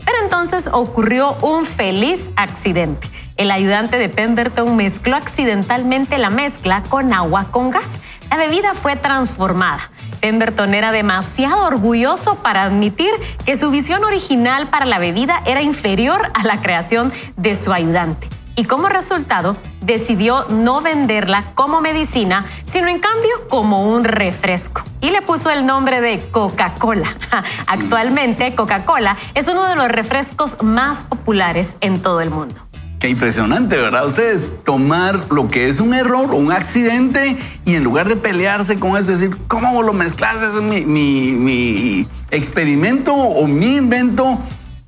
Pero 0.06 0.20
entonces 0.24 0.70
ocurrió 0.72 1.34
un 1.42 1.66
feliz 1.66 2.22
accidente. 2.36 3.10
El 3.38 3.52
ayudante 3.52 4.00
de 4.00 4.10
Pemberton 4.10 4.76
mezcló 4.76 5.16
accidentalmente 5.16 6.18
la 6.18 6.32
mezcla 6.32 6.82
con 6.90 7.14
agua 7.14 7.46
con 7.52 7.70
gas. 7.70 7.90
La 8.32 8.38
bebida 8.38 8.74
fue 8.74 8.96
transformada. 8.96 9.92
Pemberton 10.20 10.74
era 10.74 10.92
demasiado 10.92 11.66
orgulloso 11.66 12.36
para 12.36 12.64
admitir 12.64 13.12
que 13.46 13.56
su 13.56 13.70
visión 13.70 14.04
original 14.04 14.70
para 14.70 14.86
la 14.86 14.98
bebida 14.98 15.44
era 15.46 15.62
inferior 15.62 16.32
a 16.34 16.44
la 16.44 16.62
creación 16.62 17.14
de 17.36 17.56
su 17.56 17.72
ayudante 17.72 18.28
y 18.58 18.66
como 18.66 18.90
resultado 18.90 19.56
decidió 19.82 20.46
no 20.50 20.82
venderla 20.82 21.52
como 21.54 21.80
medicina, 21.80 22.46
sino 22.66 22.88
en 22.88 23.00
cambio 23.00 23.48
como 23.50 23.88
un 23.88 24.04
refresco. 24.04 24.82
Y 25.00 25.12
le 25.12 25.22
puso 25.22 25.52
el 25.52 25.68
nombre 25.68 26.02
de 26.02 26.32
Coca-Cola. 26.32 27.16
Actualmente 27.68 28.56
Coca-Cola 28.56 29.16
es 29.36 29.48
uno 29.48 29.64
de 29.66 29.76
los 29.76 29.90
refrescos 29.90 30.58
más 30.64 31.04
populares 31.04 31.76
en 31.82 32.02
todo 32.02 32.20
el 32.20 32.32
mundo. 32.32 32.67
Qué 33.00 33.10
impresionante, 33.10 33.76
¿verdad? 33.78 34.06
Ustedes 34.06 34.50
tomar 34.64 35.32
lo 35.32 35.48
que 35.48 35.68
es 35.68 35.80
un 35.80 35.94
error 35.94 36.32
o 36.32 36.36
un 36.36 36.52
accidente 36.52 37.38
y 37.64 37.76
en 37.76 37.84
lugar 37.84 38.10
de 38.10 38.16
pelearse 38.16 38.80
con 38.80 38.98
eso, 38.98 39.12
decir, 39.12 39.38
¿cómo 39.48 39.84
lo 39.84 39.94
mezclas? 39.94 40.42
es 40.42 40.54
mi, 40.54 40.82
mi 40.82 42.08
experimento 42.32 43.14
o 43.14 43.48
mi 43.48 43.76
invento. 43.78 44.40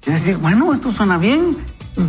Es 0.06 0.14
decir, 0.14 0.38
bueno, 0.38 0.74
esto 0.74 0.90
suena 0.90 1.18
bien 1.18 1.58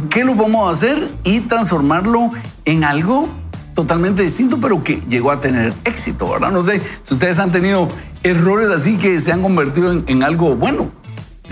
¿Qué 0.09 0.25
lo 0.25 0.35
vamos 0.35 0.69
a 0.69 0.71
hacer? 0.71 1.13
Y 1.25 1.41
transformarlo 1.41 2.31
en 2.65 2.85
algo 2.85 3.29
totalmente 3.75 4.23
distinto, 4.23 4.59
pero 4.61 4.85
que 4.85 5.03
llegó 5.09 5.33
a 5.33 5.41
tener 5.41 5.75
éxito, 5.85 6.31
¿verdad? 6.31 6.53
No 6.53 6.63
sé 6.63 6.81
si 7.03 7.15
ustedes 7.15 7.39
han 7.39 7.51
tenido 7.51 7.89
errores 8.23 8.69
así 8.69 8.97
que 8.97 9.19
se 9.21 9.33
han 9.33 9.43
convertido 9.43 10.05
en 10.07 10.23
algo 10.23 10.55
bueno 10.55 10.93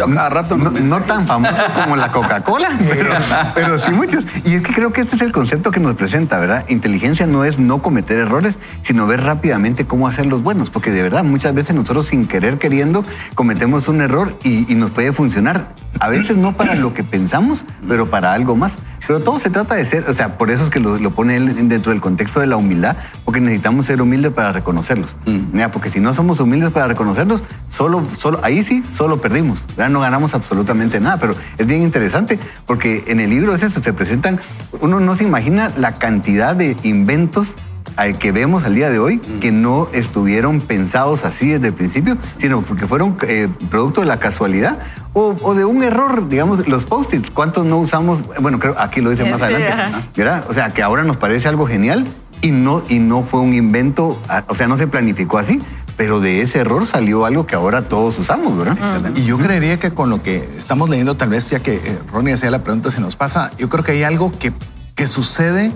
rato 0.07 0.57
no, 0.57 1.01
tan 1.03 1.27
famoso 1.27 1.63
como 1.75 1.97
la 1.97 2.13
Coca-Cola, 2.13 2.71
pero, 3.55 3.79
sí 3.79 3.91
muchos. 3.93 4.25
Y 4.45 4.55
es 4.55 4.63
que 4.63 4.73
creo 4.73 4.93
que 4.93 5.03
este 5.03 5.17
es 5.17 5.23
el 5.23 5.33
concepto 5.33 5.71
que 5.71 5.81
nos 5.81 5.95
presenta, 5.95 6.39
¿verdad? 6.39 6.65
Inteligencia 6.69 7.27
no 7.27 7.45
es 7.45 7.59
no 7.59 7.83
cometer 7.83 8.19
errores, 8.19 8.59
sino 8.83 9.07
ver 9.07 9.23
rápidamente 9.23 9.87
cómo 9.87 10.07
hacerlos 10.07 10.43
buenos. 10.43 10.71
Porque 10.71 10.91
de 10.91 11.03
verdad, 11.03 11.25
muchas 11.25 11.55
veces 11.55 11.75
nosotros 11.75 12.07
sin 12.07 12.27
querer 12.27 12.59
queriendo 12.59 13.05
cometemos 13.35 13.89
un 13.89 14.01
error 14.01 14.39
y, 14.45 14.75
nos 14.79 14.91
puede 14.93 15.13
funcionar. 15.13 15.75
A 16.01 16.09
veces 16.09 16.37
no 16.37 16.57
para 16.57 16.75
lo 16.75 16.95
que 16.95 17.03
pensamos, 17.03 17.65
pero 17.89 18.11
para 18.11 18.33
algo 18.33 18.55
más. 18.55 18.73
Pero 19.07 19.21
todo 19.21 19.39
se 19.39 19.49
trata 19.49 19.75
de 19.75 19.87
ser, 19.87 20.05
o 20.09 20.13
sea, 20.13 20.37
por 20.37 20.51
eso 20.51 20.65
es 20.65 20.71
que 20.71 20.81
lo, 20.81 21.11
pone 21.13 21.37
él 21.37 21.69
dentro 21.69 21.93
del 21.93 22.01
contexto 22.01 22.41
de 22.41 22.47
la 22.47 22.57
humildad, 22.57 22.97
porque 23.25 23.41
necesitamos 23.41 23.87
ser 23.87 24.03
humildes 24.03 24.33
para 24.33 24.53
reconocerlos. 24.53 25.17
Mm. 25.25 25.61
Porque 25.73 25.89
si 25.89 25.99
no 25.99 26.13
somos 26.13 26.41
humildes 26.41 26.71
para 26.71 26.89
reconocerlos, 26.89 27.43
solo, 27.71 28.03
solo, 28.19 28.41
ahí 28.43 28.63
sí, 28.65 28.85
solo 28.95 29.19
perdimos. 29.19 29.65
No 29.91 30.01
ganamos 30.01 30.35
absolutamente 30.35 31.01
nada. 31.01 31.17
Pero 31.17 31.37
es 31.57 31.67
bien 31.67 31.83
interesante 31.83 32.39
porque 32.67 33.05
en 33.07 33.21
el 33.21 33.31
libro 33.31 33.55
ese 33.55 33.71
se 33.71 33.93
presentan, 33.93 34.41
uno 34.81 35.01
no 35.01 35.17
se 35.17 35.25
imagina 35.25 35.73
la 35.79 35.99
cantidad 35.99 36.55
de 36.55 36.77
inventos 36.83 37.55
que 38.19 38.33
vemos 38.33 38.65
al 38.65 38.75
día 38.75 38.91
de 38.91 38.99
hoy 38.99 39.17
mm. 39.17 39.41
que 39.41 39.53
no 39.53 39.89
estuvieron 39.93 40.61
pensados 40.61 41.25
así 41.25 41.51
desde 41.51 41.69
el 41.69 41.75
principio, 41.75 42.17
sino 42.39 42.63
porque 42.63 42.87
fueron 42.87 43.17
eh, 43.23 43.49
producto 43.71 44.01
de 44.01 44.07
la 44.07 44.19
casualidad 44.19 44.79
o, 45.13 45.55
de 45.55 45.65
un 45.65 45.83
error, 45.83 46.29
digamos, 46.29 46.67
los 46.69 46.85
post-its. 46.85 47.31
¿Cuántos 47.31 47.65
no 47.65 47.79
usamos? 47.79 48.23
Bueno, 48.41 48.61
creo 48.61 48.77
aquí 48.79 49.01
lo 49.01 49.11
dice 49.11 49.25
más 49.25 49.43
adelante. 49.43 50.11
¿verdad? 50.17 50.45
O 50.49 50.55
sea, 50.55 50.73
que 50.73 50.83
ahora 50.83 51.03
nos 51.03 51.17
parece 51.17 51.49
algo 51.49 51.67
genial 51.67 52.07
y 52.41 52.53
no, 52.53 52.85
y 52.89 53.01
no 53.01 53.25
fue 53.25 53.41
un 53.41 53.55
invento, 53.55 54.19
o 54.47 54.55
sea, 54.55 54.69
no 54.69 54.77
se 54.77 54.87
planificó 54.87 55.39
así, 55.39 55.61
pero 55.97 56.21
de 56.21 56.43
ese 56.43 56.61
error 56.61 56.87
salió 56.87 57.25
algo 57.25 57.47
que 57.47 57.57
ahora 57.57 57.89
todos 57.89 58.17
usamos, 58.19 58.57
¿verdad? 58.57 59.11
Y 59.17 59.25
yo 59.25 59.39
creería 59.39 59.81
que 59.81 59.91
con 59.93 60.11
lo 60.11 60.23
que 60.23 60.49
estamos 60.57 60.89
leyendo, 60.89 61.17
tal 61.17 61.31
vez 61.31 61.51
ya 61.51 61.61
que 61.61 61.75
eh, 61.75 61.99
Ronnie 62.13 62.35
hacía 62.35 62.53
la 62.53 62.63
pregunta 62.63 62.93
si 62.93 63.01
nos 63.01 63.17
pasa, 63.17 63.51
yo 63.59 63.69
creo 63.69 63.83
que 63.83 63.93
hay 63.93 64.05
algo 64.05 64.31
que, 64.39 64.53
que 64.95 65.09
sucede 65.09 65.73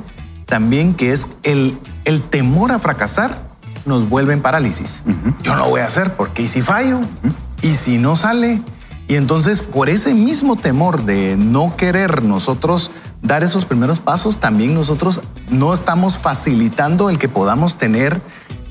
también 0.46 0.94
que 0.94 1.12
es 1.12 1.26
el, 1.42 1.78
el 2.04 2.22
temor 2.22 2.72
a 2.72 2.78
fracasar 2.78 3.52
nos 3.84 4.08
vuelve 4.08 4.32
en 4.32 4.42
parálisis. 4.42 5.02
Yo 5.42 5.52
no 5.52 5.64
lo 5.64 5.70
voy 5.70 5.80
a 5.80 5.86
hacer 5.86 6.14
porque 6.14 6.42
¿y 6.42 6.48
si 6.48 6.62
fallo? 6.62 7.00
¿Y 7.62 7.74
si 7.74 7.98
no 7.98 8.16
sale? 8.16 8.62
Y 9.08 9.16
entonces 9.16 9.60
por 9.60 9.88
ese 9.88 10.14
mismo 10.14 10.56
temor 10.56 11.04
de 11.04 11.36
no 11.36 11.76
querer 11.76 12.22
nosotros 12.22 12.90
dar 13.20 13.42
esos 13.42 13.64
primeros 13.64 14.00
pasos, 14.00 14.38
también 14.38 14.74
nosotros 14.74 15.20
no 15.50 15.74
estamos 15.74 16.18
facilitando 16.18 17.10
el 17.10 17.18
que 17.18 17.28
podamos 17.28 17.76
tener 17.76 18.20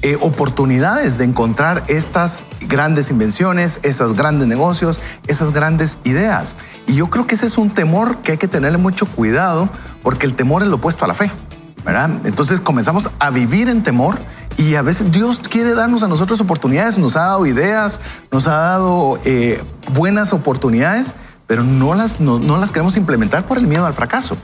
eh, 0.04 0.18
oportunidades 0.20 1.20
de 1.20 1.26
encontrar 1.26 1.84
estas 1.88 2.44
grandes 2.62 3.12
invenciones, 3.12 3.80
esos 3.84 4.14
grandes 4.16 4.48
negocios, 4.48 5.00
esas 5.28 5.54
grandes 5.54 5.98
ideas. 6.04 6.56
Y 6.88 6.96
yo 6.96 7.10
creo 7.12 7.28
que 7.28 7.36
ese 7.36 7.46
es 7.46 7.58
un 7.58 7.70
temor 7.70 8.18
que 8.24 8.32
hay 8.32 8.38
que 8.40 8.48
tenerle 8.48 8.80
mucho 8.80 9.06
cuidado 9.06 9.70
porque 10.02 10.26
el 10.26 10.34
temor 10.34 10.64
es 10.64 10.70
lo 10.70 10.78
opuesto 10.78 11.06
a 11.06 11.08
la 11.08 11.14
fe. 11.14 11.30
Entonces 12.24 12.62
comenzamos 12.62 13.10
a 13.20 13.30
vivir 13.32 13.68
en 13.68 13.84
temor 13.84 14.20
y 14.58 14.76
a 14.76 14.82
veces 14.82 15.12
Dios 15.12 15.40
quiere 15.40 15.74
darnos 15.74 16.04
a 16.04 16.08
nosotros 16.08 16.40
oportunidades, 16.40 16.98
nos 16.98 17.16
ha 17.16 17.22
dado 17.22 17.46
ideas, 17.46 18.00
nos 18.32 18.48
ha 18.48 18.56
dado 18.56 19.20
eh, 19.26 19.64
buenas 19.94 20.32
oportunidades, 20.32 21.16
pero 21.48 21.64
no 21.64 21.96
las, 21.96 22.20
no, 22.20 22.40
las 22.40 22.72
queremos 22.72 22.98
implementar 22.98 23.46
por 23.48 23.58
el 23.58 23.66
miedo 23.66 23.86
al 23.86 23.94
fracaso. 23.94 24.38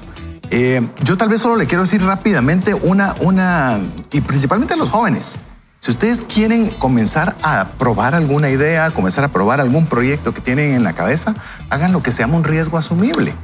Eh, 0.50 0.88
yo 1.04 1.18
tal 1.18 1.30
vez 1.30 1.42
solo 1.42 1.58
le 1.58 1.68
quiero 1.68 1.84
decir 1.84 2.04
rápidamente 2.04 2.74
una, 2.74 3.16
una, 3.20 3.80
y 4.12 4.22
principalmente 4.22 4.74
a 4.74 4.78
los 4.78 4.90
jóvenes. 4.90 5.36
Si 5.80 5.92
ustedes 5.92 6.26
quieren 6.28 6.68
comenzar 6.72 7.36
a 7.44 7.70
probar 7.78 8.16
alguna 8.16 8.50
idea, 8.50 8.90
comenzar 8.92 9.24
a 9.24 9.28
probar 9.28 9.62
algún 9.62 9.86
proyecto 9.86 10.34
que 10.34 10.42
tienen 10.42 10.74
en 10.74 10.84
la 10.84 10.94
cabeza, 10.94 11.36
hagan 11.70 11.92
lo 11.92 12.02
que 12.02 12.12
se 12.12 12.24
llama 12.24 12.36
un 12.36 12.44
riesgo 12.44 12.78
asumible 12.78 13.36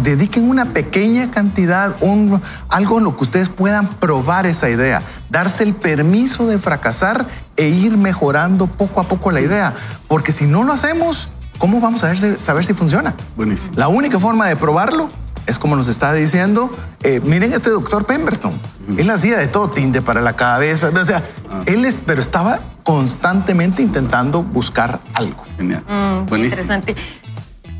dediquen 0.00 0.48
una 0.48 0.66
pequeña 0.66 1.30
cantidad, 1.30 1.96
un, 2.00 2.40
algo 2.68 2.98
en 2.98 3.04
lo 3.04 3.16
que 3.16 3.24
ustedes 3.24 3.48
puedan 3.48 3.88
probar 3.88 4.46
esa 4.46 4.70
idea, 4.70 5.02
darse 5.30 5.62
el 5.62 5.74
permiso 5.74 6.46
de 6.46 6.58
fracasar 6.58 7.26
e 7.56 7.68
ir 7.68 7.96
mejorando 7.96 8.66
poco 8.66 9.00
a 9.00 9.08
poco 9.08 9.30
la 9.30 9.40
idea. 9.40 9.74
Porque 10.06 10.32
si 10.32 10.46
no 10.46 10.64
lo 10.64 10.72
hacemos, 10.72 11.28
¿cómo 11.58 11.80
vamos 11.80 12.04
a 12.04 12.14
saber 12.38 12.64
si 12.64 12.74
funciona? 12.74 13.14
Buenísimo. 13.36 13.74
La 13.76 13.88
única 13.88 14.18
forma 14.18 14.46
de 14.46 14.56
probarlo 14.56 15.10
es 15.46 15.58
como 15.58 15.76
nos 15.76 15.88
está 15.88 16.12
diciendo, 16.12 16.70
eh, 17.02 17.20
miren 17.24 17.54
este 17.54 17.70
doctor 17.70 18.04
Pemberton, 18.04 18.58
él 18.98 19.08
hacía 19.08 19.38
de 19.38 19.48
todo, 19.48 19.70
tinte 19.70 20.02
para 20.02 20.20
la 20.20 20.36
cabeza, 20.36 20.90
o 20.94 21.04
sea, 21.06 21.22
ah. 21.50 21.62
él 21.64 21.86
es, 21.86 21.96
pero 22.04 22.20
estaba 22.20 22.60
constantemente 22.82 23.82
intentando 23.82 24.42
buscar 24.42 25.00
algo. 25.14 25.44
Genial. 25.56 25.82
Mm, 25.88 26.26
Buenísimo. 26.26 26.62
Interesante 26.62 26.96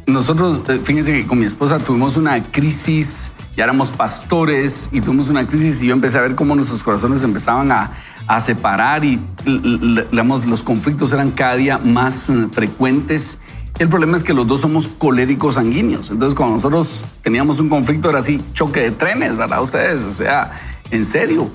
nosotros, 0.09 0.63
eh, 0.69 0.81
fíjense 0.83 1.13
que 1.13 1.27
con 1.27 1.39
mi 1.39 1.45
esposa 1.45 1.79
tuvimos 1.79 2.17
una 2.17 2.43
crisis, 2.51 3.31
ya 3.55 3.65
éramos 3.65 3.93
pastores 3.93 4.89
y 4.91 5.03
tuvimos 5.03 5.29
una 5.29 5.47
crisis 5.47 5.83
y 5.83 5.89
yo 5.89 5.93
empecé 5.93 6.17
a 6.17 6.23
ver 6.23 6.35
cómo 6.35 6.55
nuestros 6.55 6.83
corazones 6.83 7.23
empezaban 7.23 7.71
a, 7.71 7.93
a 8.27 8.41
separar 8.41 9.05
y 9.05 9.21
los 9.45 10.63
conflictos 10.63 11.13
eran 11.13 11.33
cada 11.33 11.57
día 11.57 11.77
más 11.77 12.31
eh, 12.31 12.49
frecuentes. 12.51 13.39
El 13.79 13.91
problema 13.91 14.17
es 14.17 14.25
que 14.25 14.33
los 14.33 14.47
dos 14.47 14.63
somos 14.63 14.89
coléricos 14.89 15.57
sanguíneos. 15.57 16.11
Entonces, 16.11 16.35
cuando 16.35 16.55
nosotros 16.55 17.05
teníamos 17.23 17.61
un 17.61 17.69
conflicto, 17.69 18.09
era 18.09 18.21
así 18.21 18.43
choque 18.55 18.81
de 18.81 18.91
trenes, 18.93 19.37
¿verdad? 19.37 19.61
Ustedes, 19.61 20.05
o 20.05 20.11
sea, 20.11 20.51
en 20.91 21.05
serio. 21.05 21.51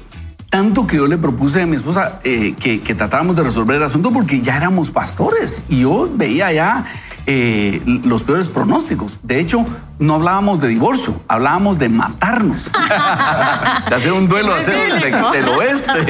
Tanto 0.54 0.86
que 0.86 0.98
yo 0.98 1.08
le 1.08 1.18
propuse 1.18 1.64
a 1.64 1.66
mi 1.66 1.76
esposa 1.76 2.20
eh, 2.24 2.54
que, 2.60 2.80
que 2.80 2.94
tratáramos 2.94 3.36
de 3.36 3.42
resolver 3.42 3.76
el 3.76 3.82
asunto 3.82 4.12
porque 4.12 4.40
ya 4.40 4.56
éramos 4.56 4.92
pastores 4.92 5.64
y 5.68 5.80
yo 5.80 6.08
veía 6.14 6.52
ya 6.52 6.86
eh, 7.26 7.82
los 7.86 8.24
peores 8.24 8.50
pronósticos. 8.50 9.18
De 9.24 9.40
hecho, 9.40 9.66
no 9.98 10.16
hablábamos 10.16 10.60
de 10.60 10.68
divorcio, 10.68 11.22
hablábamos 11.30 11.80
de 11.80 11.88
matarnos, 11.88 12.70
de 13.90 13.96
hacer 13.96 14.12
un 14.12 14.28
duelo 14.28 14.56
del 14.56 15.48
oeste, 15.48 16.06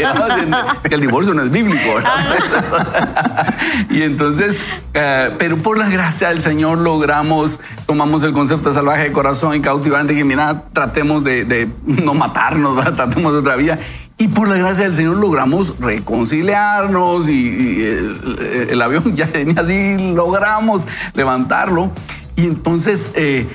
que 0.90 0.96
el 0.96 1.02
divorcio 1.02 1.36
no 1.36 1.44
es 1.44 1.52
bíblico. 1.52 2.00
y 3.92 4.02
entonces, 4.02 4.60
eh, 4.96 5.36
pero 5.38 5.58
por 5.60 5.78
la 5.78 5.88
gracia 5.88 6.30
del 6.30 6.40
Señor 6.40 6.80
logramos, 6.80 7.60
tomamos 7.86 8.24
el 8.24 8.34
concepto 8.34 8.70
de 8.70 8.76
salvaje 8.76 9.04
de 9.04 9.12
corazón 9.12 9.54
y 9.54 9.62
cautivante, 9.62 10.16
que 10.16 10.24
mira, 10.24 10.64
tratemos 10.74 11.24
de, 11.24 11.70
no 11.86 12.16
matarnos, 12.16 12.84
tratemos 12.96 13.34
de 13.34 13.40
otra 13.40 13.56
vía. 13.56 13.78
Y 14.18 14.28
por 14.28 14.48
la 14.48 14.56
gracia 14.56 14.84
del 14.84 14.94
Señor 14.94 15.18
logramos 15.18 15.78
reconciliarnos 15.80 17.28
y, 17.28 17.84
el, 17.84 18.82
avión 18.82 19.16
ya 19.16 19.26
venía 19.26 19.62
así, 19.62 19.98
logramos 19.98 20.86
levantarlo. 21.14 21.92
Y 22.36 22.46
entonces 22.46 23.12
eh, 23.16 23.48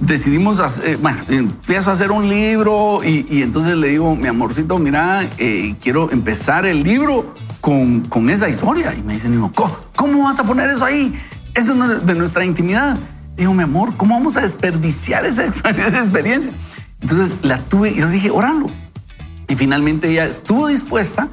decidimos, 0.00 0.60
hacer, 0.60 0.88
eh, 0.88 0.98
bueno, 1.00 1.18
empiezo 1.28 1.90
a 1.90 1.92
hacer 1.92 2.10
un 2.10 2.28
libro 2.28 3.04
y, 3.04 3.42
entonces 3.42 3.76
le 3.76 3.88
digo, 3.88 4.16
mi 4.16 4.26
amorcito, 4.26 4.78
mira, 4.78 5.28
eh, 5.38 5.74
quiero 5.80 6.10
empezar 6.10 6.66
el 6.66 6.82
libro 6.82 7.34
con, 7.60 8.00
con, 8.02 8.30
esa 8.30 8.48
historia. 8.48 8.94
Y 8.94 9.02
me 9.02 9.14
dicen, 9.14 9.38
¿cómo, 9.54 9.76
¿cómo 9.94 10.24
vas 10.24 10.40
a 10.40 10.44
poner 10.44 10.70
eso 10.70 10.84
ahí? 10.84 11.14
Eso 11.54 11.74
es 11.74 12.06
de 12.06 12.14
nuestra 12.14 12.44
intimidad. 12.44 12.96
Digo, 13.36 13.52
mi 13.52 13.62
amor, 13.62 13.96
¿cómo 13.96 14.14
vamos 14.14 14.36
a 14.36 14.40
desperdiciar 14.40 15.26
esa, 15.26 15.44
esa 15.44 15.98
experiencia? 15.98 16.52
Entonces 17.00 17.38
la 17.42 17.58
tuve 17.58 17.90
y 17.90 17.96
yo 17.96 18.08
dije, 18.08 18.30
óralo 18.30 18.83
y 19.48 19.56
finalmente 19.56 20.10
ella 20.10 20.26
estuvo 20.26 20.68
dispuesta 20.68 21.28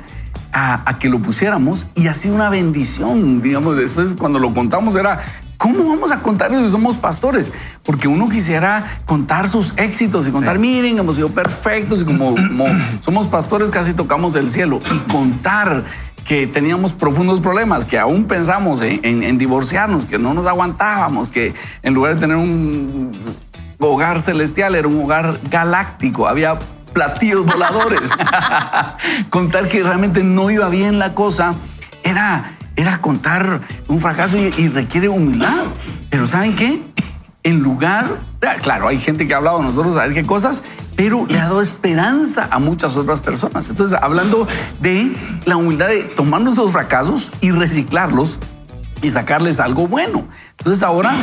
a, 0.54 0.98
que 1.00 1.10
lo 1.10 1.22
pusiéramos 1.22 1.88
y 1.96 2.08
ha 2.08 2.14
sido 2.14 2.36
una 2.36 2.50
bendición, 2.50 3.42
digamos, 3.42 3.78
después 3.78 4.14
cuando 4.14 4.40
lo 4.40 4.54
contamos 4.54 4.96
era, 4.96 5.20
¿Cómo 5.62 5.88
vamos 5.88 6.12
a 6.12 6.24
contar 6.24 6.52
eso 6.52 6.66
si 6.66 6.72
somos 6.72 6.98
pastores? 6.98 7.52
Porque 7.84 8.08
uno 8.08 8.28
quisiera 8.30 9.04
contar 9.06 9.48
sus 9.48 9.76
éxitos 9.78 10.28
y 10.28 10.32
contar, 10.32 10.58
miren, 10.58 10.98
hemos 10.98 11.18
sido 11.18 11.30
perfectos 11.30 12.02
y 12.02 12.04
como, 12.04 12.34
somos 13.00 13.28
pastores 13.28 13.70
casi 13.70 13.94
tocamos 13.94 14.36
el 14.36 14.50
cielo 14.50 14.82
y 14.92 15.12
contar 15.12 15.86
que 16.26 16.48
teníamos 16.48 16.94
profundos 16.94 17.40
problemas, 17.40 17.86
que 17.86 18.00
aún 18.00 18.24
pensamos 18.24 18.82
en, 18.82 19.38
divorciarnos, 19.38 20.06
que 20.06 20.18
no 20.18 20.34
nos 20.34 20.48
aguantábamos, 20.48 21.30
que 21.30 21.54
en 21.84 21.94
lugar 21.94 22.16
de 22.16 22.22
tener 22.22 22.38
un 22.38 23.12
hogar 23.78 24.20
celestial 24.20 24.74
era 24.74 24.88
un 24.88 25.04
hogar 25.04 25.40
galáctico, 25.52 26.28
había 26.28 26.58
platillos 26.94 27.46
voladores. 27.46 28.10
contar 29.30 29.68
que 29.68 29.84
realmente 29.84 30.24
no 30.24 30.50
iba 30.50 30.70
bien 30.70 31.00
la 31.00 31.14
cosa 31.14 31.56
era 32.04 32.58
era 32.76 33.02
contar 33.02 33.62
un 33.88 34.00
fracaso 34.00 34.38
y, 34.38 34.68
requiere 34.70 35.10
humildad. 35.10 35.66
Pero 36.10 36.28
¿saben 36.28 36.56
qué? 36.56 36.82
En 37.44 37.60
lugar, 37.60 38.20
claro, 38.62 38.88
hay 38.88 39.00
gente 39.00 39.28
que 39.28 39.34
ha 39.34 39.38
hablado 39.38 39.62
nosotros 39.62 39.96
a 39.98 40.06
ver 40.06 40.14
qué 40.14 40.26
cosas, 40.26 40.64
pero 40.96 41.26
le 41.28 41.40
ha 41.40 41.46
dado 41.46 41.62
esperanza 41.62 42.48
a 42.52 42.60
muchas 42.60 42.96
otras 42.96 43.20
personas. 43.20 43.68
Entonces, 43.70 43.98
hablando 44.00 44.48
de 44.80 45.12
la 45.46 45.58
humildad 45.58 45.88
de 45.88 46.04
tomar 46.04 46.42
nuestros 46.42 46.72
fracasos 46.72 47.32
y 47.42 47.52
reciclarlos 47.52 48.40
y 49.02 49.10
sacarles 49.10 49.60
algo 49.60 49.88
bueno. 49.88 50.28
Entonces, 50.58 50.84
ahora 50.84 51.14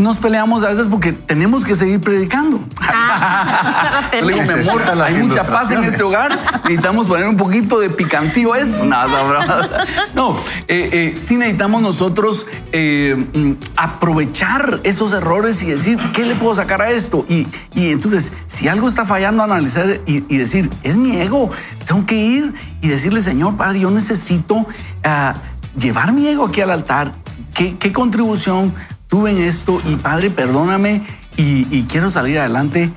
nos 0.00 0.18
peleamos 0.18 0.64
a 0.64 0.68
veces 0.68 0.88
porque 0.88 1.12
tenemos 1.12 1.64
que 1.64 1.74
seguir 1.74 2.00
predicando. 2.00 2.64
Ah, 2.80 4.08
Le 4.12 4.34
digo, 4.34 4.42
mi 4.42 4.60
amor, 4.60 4.82
hay 5.02 5.14
mucha 5.14 5.44
paz 5.44 5.70
en 5.70 5.84
este 5.84 6.02
hogar, 6.02 6.38
necesitamos 6.64 7.06
poner 7.06 7.26
un 7.26 7.36
poquito 7.36 7.80
de 7.80 7.90
picantillo 7.90 8.54
esto. 8.54 8.84
Nada, 8.84 9.86
no, 10.14 10.36
eh, 10.68 10.88
eh, 10.92 11.14
sí 11.16 11.36
necesitamos 11.36 11.82
nosotros 11.82 12.46
eh, 12.72 13.26
mm, 13.32 13.52
aprovechar 13.76 14.80
esos 14.84 15.12
errores 15.12 15.62
y 15.62 15.66
decir, 15.66 15.98
¿qué 16.12 16.24
le 16.24 16.34
puedo 16.34 16.54
sacar 16.54 16.82
a 16.82 16.90
esto? 16.90 17.24
Y, 17.28 17.46
entonces, 17.74 18.32
si 18.46 18.68
algo 18.68 18.88
está 18.88 19.04
fallando, 19.04 19.42
analizar 19.42 20.00
y, 20.06 20.36
decir, 20.36 20.70
es 20.82 20.96
mi 20.96 21.16
ego, 21.16 21.50
tengo 21.86 22.06
que 22.06 22.16
ir 22.16 22.54
y 22.80 22.88
decirle, 22.88 23.20
Señor, 23.20 23.56
Padre, 23.56 23.80
yo 23.80 23.90
necesito 23.90 24.66
ah, 25.04 25.34
llevar 25.76 26.12
mi 26.12 26.26
ego 26.26 26.46
aquí 26.46 26.60
al 26.60 26.70
altar. 26.70 27.12
¿Qué, 27.54 27.76
qué 27.78 27.92
contribución 27.92 28.74
tuve 29.10 29.32
en 29.32 29.42
esto 29.42 29.82
y 29.84 29.96
Padre, 29.96 30.30
perdóname 30.30 31.02
y, 31.36 31.84
quiero 31.84 32.08
salir 32.08 32.38
adelante 32.38 32.90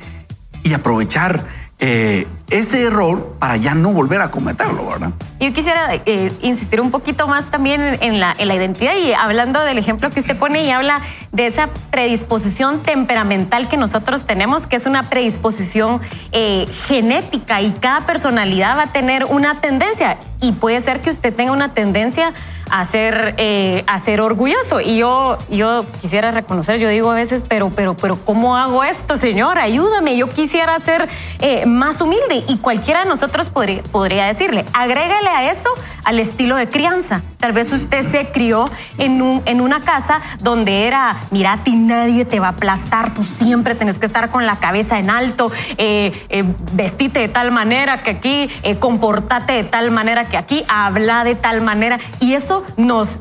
y 0.64 0.74
aprovechar 0.74 1.46
eh, 1.80 2.28
ese 2.50 2.84
error 2.84 3.36
para 3.40 3.58
ya 3.58 3.74
no 3.74 3.92
volver 3.92 4.22
a 4.22 4.30
cometerlo, 4.30 4.86
¿verdad? 4.86 5.10
Yo 5.40 5.52
quisiera 5.54 5.96
eh, 6.06 6.32
insistir 6.42 6.80
un 6.82 6.92
poquito 6.92 7.28
más 7.28 7.46
también 7.46 7.98
en 8.02 8.20
la, 8.20 8.36
en 8.38 8.48
la, 8.48 8.56
identidad 8.56 8.94
y 8.96 9.14
hablando 9.14 9.60
del 9.62 9.78
ejemplo 9.78 10.12
que 10.12 10.20
usted 10.20 10.38
pone 10.38 10.64
y 10.64 10.70
habla 10.70 11.02
de 11.32 11.48
esa 11.48 11.70
predisposición 11.90 12.82
temperamental 12.84 13.68
que 13.68 13.78
nosotros 13.78 14.26
tenemos, 14.26 14.68
que 14.68 14.76
es 14.76 14.86
una 14.86 15.04
predisposición 15.04 16.00
eh, 16.32 16.68
genética 16.86 17.62
y 17.62 17.72
cada 17.72 18.06
personalidad 18.06 18.78
va 18.78 18.84
a 18.84 18.92
tener 18.92 19.26
una 19.26 19.60
tendencia 19.60 20.20
y 20.40 20.52
puede 20.52 20.80
ser 20.80 21.02
que 21.02 21.10
usted 21.10 21.34
tenga 21.34 21.54
una 21.54 21.74
tendencia 21.74 22.34
a 22.74 22.86
ser, 22.86 23.36
eh, 23.38 23.86
orgulloso. 24.20 24.82
Y 24.82 24.98
yo, 24.98 25.38
yo 25.50 25.86
quisiera 26.02 26.32
reconocer, 26.32 26.80
yo 26.80 26.90
digo 26.90 27.12
a 27.12 27.16
veces, 27.16 27.44
pero, 27.48 27.70
pero, 27.70 27.94
pero, 27.94 28.18
¿cómo 28.18 28.58
hago 28.58 28.84
esto, 28.84 29.16
Señor? 29.16 29.60
Ayúdame. 29.60 30.18
Yo 30.18 30.28
quisiera 30.28 30.80
ser 30.80 31.08
más 31.68 32.02
humilde 32.02 32.44
y 32.48 32.58
cualquiera 32.58 33.02
de 33.02 33.10
nosotros 33.10 33.50
podría, 33.50 33.84
podría 33.84 34.26
decirle, 34.26 34.66
agrégale 34.74 35.30
a 35.30 35.52
eso 35.52 35.70
al 36.04 36.20
estilo 36.20 36.56
de 36.56 36.70
crianza. 36.70 37.22
Tal 37.40 37.52
vez 37.52 37.72
usted 37.72 38.10
se 38.10 38.32
crió 38.32 38.70
en, 38.98 39.22
un, 39.22 39.42
en 39.46 39.62
una 39.62 39.82
casa 39.82 40.22
donde 40.40 40.88
era, 40.88 41.18
mira, 41.32 41.54
a 41.54 41.64
ti 41.64 41.76
nadie 41.76 42.26
te 42.26 42.40
va 42.40 42.48
a 42.48 42.52
aplastar, 42.52 43.14
tú 43.14 43.24
siempre 43.24 43.76
tienes 43.76 44.00
que 44.00 44.06
estar 44.06 44.30
con 44.30 44.46
la 44.46 44.58
cabeza 44.58 45.00
en 45.00 45.10
alto, 45.10 45.52
eh, 45.78 46.26
eh, 46.30 46.44
vestite 46.74 47.20
de 47.20 47.28
tal 47.28 47.52
manera 47.52 48.04
que 48.04 48.12
aquí, 48.12 48.50
eh, 48.64 48.80
comportate 48.80 49.54
de 49.54 49.64
tal 49.64 49.92
manera 49.92 50.30
que 50.30 50.38
aquí, 50.38 50.64
habla 50.70 51.24
de 51.24 51.36
tal 51.36 51.62
manera. 51.62 52.00
Y 52.20 52.34
eso 52.34 52.63
nos 52.78 53.20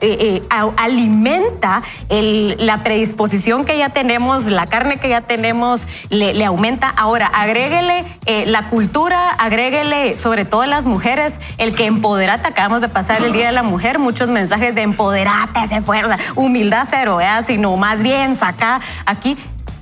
alimenta 0.77 1.83
la 2.09 2.83
predisposición 2.83 3.65
que 3.65 3.79
ya 3.79 3.91
tenemos, 3.91 4.47
la 4.47 4.67
carne 4.67 4.99
que 4.99 5.09
ya 5.09 5.23
tenemos, 5.23 5.87
le, 6.11 6.45
aumenta. 6.45 6.89
Ahora, 6.89 7.27
agréguele 7.27 8.05
la 8.47 8.69
cultura, 8.69 9.31
agréguele 9.31 10.17
sobre 10.17 10.45
todo 10.45 10.67
las 10.67 10.87
mujeres, 10.87 11.35
el 11.59 11.75
que 11.75 11.87
empoderate. 11.87 12.49
Acabamos 12.49 12.81
de 12.81 12.89
pasar 12.89 13.23
el 13.23 13.33
Día 13.33 13.47
de 13.47 13.53
la 13.53 13.63
Mujer, 13.63 13.99
muchos 13.99 14.29
mensajes 14.29 14.75
de 14.75 14.83
empoderate, 14.83 15.67
se 15.69 15.81
fuerza, 15.81 16.19
humildad 16.35 16.87
cero, 16.91 17.19
sino 17.47 17.77
más 17.77 18.03
bien 18.03 18.39
saca 18.39 18.81
aquí. 19.07 19.37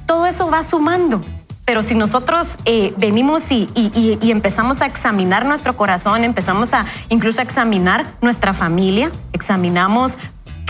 Todo 0.07 0.27
eso 0.27 0.51
va 0.51 0.63
sumando. 0.63 1.21
Pero 1.71 1.83
si 1.83 1.95
nosotros 1.95 2.59
eh, 2.65 2.93
venimos 2.97 3.45
y, 3.53 3.69
y, 3.77 4.31
empezamos 4.33 4.81
a 4.81 4.87
examinar 4.87 5.47
nuestro 5.47 5.77
corazón, 5.77 6.25
empezamos 6.25 6.75
a 6.75 6.85
incluso 7.11 7.39
a 7.39 7.45
examinar 7.45 8.07
nuestra 8.21 8.53
familia, 8.55 9.13
examinamos 9.33 10.15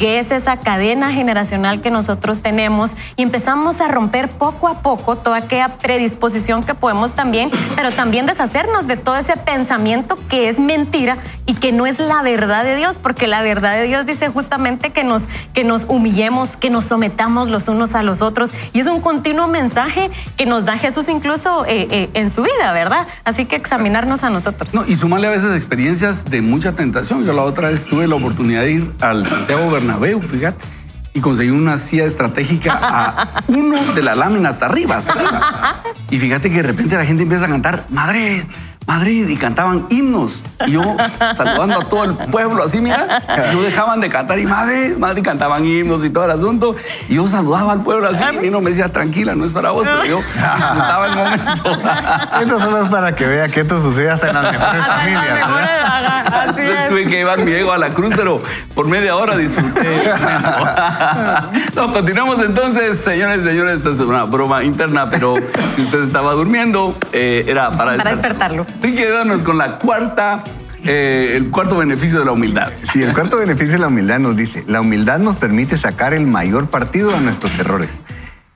qué 0.00 0.18
es 0.18 0.30
esa 0.30 0.56
cadena 0.56 1.12
generacional 1.12 1.82
que 1.82 1.90
nosotros 1.90 2.40
tenemos 2.40 2.90
y 3.16 3.22
empezamos 3.22 3.82
a 3.82 3.88
romper 3.88 4.30
poco 4.30 4.66
a 4.66 4.80
poco 4.80 5.16
toda 5.16 5.36
aquella 5.36 5.76
predisposición 5.76 6.62
que 6.62 6.74
podemos 6.74 7.12
también, 7.14 7.50
pero 7.76 7.92
también 7.92 8.24
deshacernos 8.24 8.86
de 8.86 8.96
todo 8.96 9.18
ese 9.18 9.36
pensamiento 9.36 10.18
que 10.30 10.48
es 10.48 10.58
mentira 10.58 11.18
y 11.44 11.52
que 11.52 11.70
no 11.72 11.86
es 11.86 11.98
la 11.98 12.22
verdad 12.22 12.64
de 12.64 12.76
Dios, 12.76 12.96
porque 12.96 13.26
la 13.26 13.42
verdad 13.42 13.76
de 13.76 13.88
Dios 13.88 14.06
dice 14.06 14.28
justamente 14.28 14.88
que 14.88 15.04
nos, 15.04 15.24
que 15.52 15.64
nos 15.64 15.84
humillemos, 15.86 16.56
que 16.56 16.70
nos 16.70 16.86
sometamos 16.86 17.50
los 17.50 17.68
unos 17.68 17.94
a 17.94 18.02
los 18.02 18.22
otros 18.22 18.52
y 18.72 18.80
es 18.80 18.86
un 18.86 19.02
continuo 19.02 19.48
mensaje 19.48 20.10
que 20.38 20.46
nos 20.46 20.64
da 20.64 20.78
Jesús 20.78 21.10
incluso 21.10 21.66
eh, 21.66 21.88
eh, 21.90 22.10
en 22.14 22.30
su 22.30 22.40
vida, 22.40 22.72
¿verdad? 22.72 23.06
Así 23.24 23.44
que 23.44 23.56
examinarnos 23.56 24.24
a 24.24 24.30
nosotros. 24.30 24.72
No, 24.72 24.86
y 24.86 24.94
sumarle 24.94 25.26
a 25.26 25.30
veces 25.30 25.54
experiencias 25.54 26.24
de 26.24 26.40
mucha 26.40 26.72
tentación. 26.72 27.26
Yo 27.26 27.34
la 27.34 27.42
otra 27.42 27.68
vez 27.68 27.86
tuve 27.86 28.08
la 28.08 28.14
oportunidad 28.14 28.62
de 28.62 28.72
ir 28.72 28.92
al 29.00 29.26
Santiago 29.26 29.70
Bernabéu 29.70 29.89
Bernabéu, 29.90 30.22
fíjate. 30.22 30.64
Y 31.12 31.20
conseguí 31.20 31.50
una 31.50 31.76
silla 31.76 32.05
estratégica 32.05 32.79
a 32.81 33.44
uno 33.48 33.92
de 33.92 34.03
la 34.03 34.14
lámina 34.14 34.50
hasta 34.50 34.66
arriba, 34.66 34.96
hasta 34.96 35.12
arriba. 35.12 35.83
Y 36.09 36.18
fíjate 36.18 36.50
que 36.50 36.57
de 36.57 36.62
repente 36.62 36.96
la 36.96 37.05
gente 37.05 37.24
empieza 37.24 37.46
a 37.46 37.48
cantar, 37.48 37.87
Madrid, 37.88 38.44
Madrid 38.90 39.29
y 39.29 39.37
cantaban 39.37 39.87
himnos. 39.88 40.42
Y 40.66 40.72
yo 40.72 40.83
saludando 41.33 41.83
a 41.83 41.88
todo 41.88 42.03
el 42.03 42.14
pueblo 42.29 42.64
así, 42.64 42.81
mira, 42.81 43.22
no 43.53 43.62
dejaban 43.62 44.00
de 44.00 44.09
cantar 44.09 44.37
y 44.40 44.46
Madrid, 44.46 44.96
Madrid 44.98 45.22
cantaban 45.22 45.64
himnos 45.64 46.05
y 46.05 46.11
todo 46.11 46.24
el 46.24 46.33
asunto. 46.33 46.74
Y 47.09 47.14
yo 47.14 47.29
saludaba 47.29 47.70
al 47.70 47.85
pueblo 47.85 48.09
así 48.09 48.24
y 48.42 48.50
no 48.50 48.61
me 48.61 48.70
decía, 48.70 48.88
tranquila, 48.88 49.37
no 49.37 49.44
es 49.44 49.53
para 49.53 49.70
vos, 49.70 49.87
pero 49.87 50.05
yo 50.05 50.16
disfrutaba 50.18 51.07
el 51.07 51.14
momento. 51.14 51.70
Esto 52.40 52.59
solo 52.59 52.83
es 52.83 52.90
para 52.90 53.14
que 53.14 53.26
vea 53.26 53.48
que 53.48 53.61
esto 53.61 53.81
sucede 53.81 54.11
hasta 54.11 54.29
en 54.29 54.35
las 54.35 54.53
mejores 54.53 54.87
familias. 54.87 55.48
Entonces 56.48 56.88
tuve 56.88 57.05
que 57.05 57.11
llevar 57.11 57.38
mi 57.44 57.53
ego 57.53 57.72
a 57.72 57.79
la 57.79 57.90
cruz, 57.90 58.12
pero 58.16 58.42
por 58.74 58.88
media 58.88 59.14
hora 59.14 59.37
disfruté. 59.37 60.03
no, 61.76 61.92
continuamos 61.92 62.40
entonces, 62.40 63.00
señores 63.00 63.42
y 63.42 63.44
señores, 63.44 63.79
esta 63.79 63.90
es 63.90 64.00
una 64.00 64.24
broma 64.24 64.64
interna, 64.64 65.09
pero 65.11 65.35
si 65.70 65.83
usted 65.83 66.03
estaba 66.03 66.33
durmiendo, 66.33 66.96
eh, 67.12 67.44
era 67.46 67.70
para, 67.70 67.96
para 67.96 68.11
despertarlo. 68.11 68.66
Y 68.82 68.94
quedarnos 68.94 69.42
con 69.42 69.58
la 69.58 69.78
cuarta 69.78 70.44
eh, 70.84 71.34
el 71.36 71.50
cuarto 71.50 71.76
beneficio 71.76 72.20
de 72.20 72.24
la 72.24 72.32
humildad. 72.32 72.72
Sí, 72.92 73.02
el 73.02 73.12
cuarto 73.12 73.36
beneficio 73.36 73.74
de 73.74 73.78
la 73.78 73.88
humildad 73.88 74.18
nos 74.18 74.36
dice, 74.36 74.64
la 74.66 74.80
humildad 74.80 75.18
nos 75.18 75.36
permite 75.36 75.76
sacar 75.76 76.14
el 76.14 76.26
mayor 76.26 76.70
partido 76.70 77.14
a 77.14 77.20
nuestros 77.20 77.58
errores. 77.58 78.00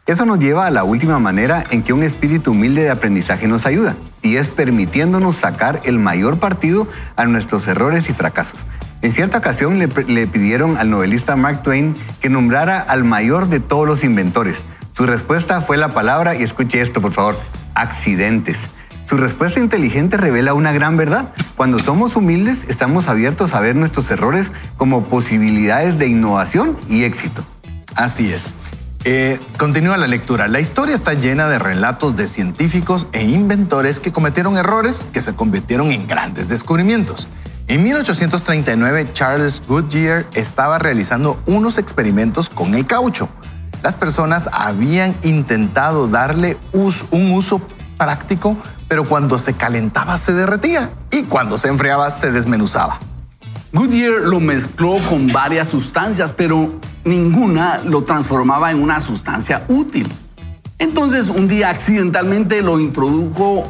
Eso 0.06 0.24
nos 0.24 0.38
lleva 0.38 0.66
a 0.66 0.70
la 0.70 0.84
última 0.84 1.18
manera 1.18 1.64
en 1.70 1.82
que 1.82 1.92
un 1.92 2.02
espíritu 2.02 2.52
humilde 2.52 2.82
de 2.82 2.90
aprendizaje 2.90 3.46
nos 3.46 3.66
ayuda, 3.66 3.96
y 4.22 4.37
es 4.37 4.48
permitiéndonos 4.48 5.37
sacar 5.37 5.80
el 5.84 5.98
mayor 5.98 6.38
partido 6.38 6.88
a 7.16 7.26
nuestros 7.26 7.66
errores 7.66 8.08
y 8.08 8.14
fracasos. 8.14 8.60
En 9.02 9.12
cierta 9.12 9.38
ocasión 9.38 9.78
le 9.78 10.26
pidieron 10.26 10.78
al 10.78 10.90
novelista 10.90 11.37
Mark 11.37 11.62
Twain 11.62 11.94
que 12.20 12.30
nombrara 12.30 12.80
al 12.80 13.04
mayor 13.04 13.48
de 13.48 13.60
todos 13.60 13.87
los 13.87 14.02
inventores. 14.02 14.64
Su 14.92 15.04
respuesta 15.04 15.60
fue 15.60 15.76
la 15.76 15.90
palabra, 15.90 16.34
y 16.34 16.42
escuche 16.42 16.80
esto 16.80 17.02
por 17.02 17.12
favor, 17.12 17.38
accidentes. 17.74 18.70
Su 19.04 19.18
respuesta 19.18 19.60
inteligente 19.60 20.16
revela 20.16 20.54
una 20.54 20.72
gran 20.72 20.96
verdad. 20.96 21.34
Cuando 21.56 21.78
somos 21.78 22.16
humildes, 22.16 22.64
estamos 22.68 23.06
abiertos 23.06 23.52
a 23.52 23.60
ver 23.60 23.76
nuestros 23.76 24.10
errores 24.10 24.50
como 24.78 25.04
posibilidades 25.04 25.98
de 25.98 26.08
innovación 26.08 26.78
y 26.88 27.04
éxito. 27.04 27.44
Así 27.94 28.32
es. 28.32 28.54
Eh, 29.04 29.38
continúa 29.58 29.98
la 29.98 30.06
lectura. 30.06 30.48
La 30.48 30.60
historia 30.60 30.94
está 30.94 31.12
llena 31.12 31.46
de 31.48 31.58
relatos 31.58 32.16
de 32.16 32.26
científicos 32.26 33.06
e 33.12 33.22
inventores 33.24 34.00
que 34.00 34.12
cometieron 34.12 34.56
errores 34.56 35.06
que 35.12 35.20
se 35.20 35.34
convirtieron 35.34 35.90
en 35.90 36.06
grandes 36.06 36.48
descubrimientos. 36.48 37.28
En 37.68 37.82
1839, 37.82 39.10
Charles 39.12 39.62
Goodyear 39.68 40.26
estaba 40.32 40.78
realizando 40.78 41.38
unos 41.44 41.76
experimentos 41.76 42.48
con 42.48 42.74
el 42.74 42.86
caucho. 42.86 43.28
Las 43.82 43.94
personas 43.96 44.48
habían 44.52 45.16
intentado 45.22 46.08
darle 46.08 46.56
un 46.72 47.30
uso 47.32 47.60
práctico 47.98 48.57
pero 48.88 49.09
cuando 49.09 49.38
se 49.38 49.54
calentaba 49.54 50.16
se 50.18 50.33
derretía 50.33 50.92
y 51.11 51.24
cuando 51.24 51.59
se 51.59 51.68
enfriaba 51.68 52.11
se 52.11 52.30
desmenuzaba. 52.30 53.00
Goodyear 53.72 54.20
lo 54.20 54.38
mezcló 54.38 54.98
con 55.09 55.26
varias 55.28 55.68
sustancias, 55.68 56.33
pero 56.33 56.74
ninguna 57.04 57.78
lo 57.78 58.04
transformaba 58.04 58.70
en 58.70 58.80
una 58.80 59.00
sustancia 59.00 59.64
útil. 59.68 60.09
Entonces 60.78 61.28
un 61.28 61.48
día 61.48 61.70
accidentalmente 61.70 62.62
lo 62.62 62.78
introdujo, 62.78 63.64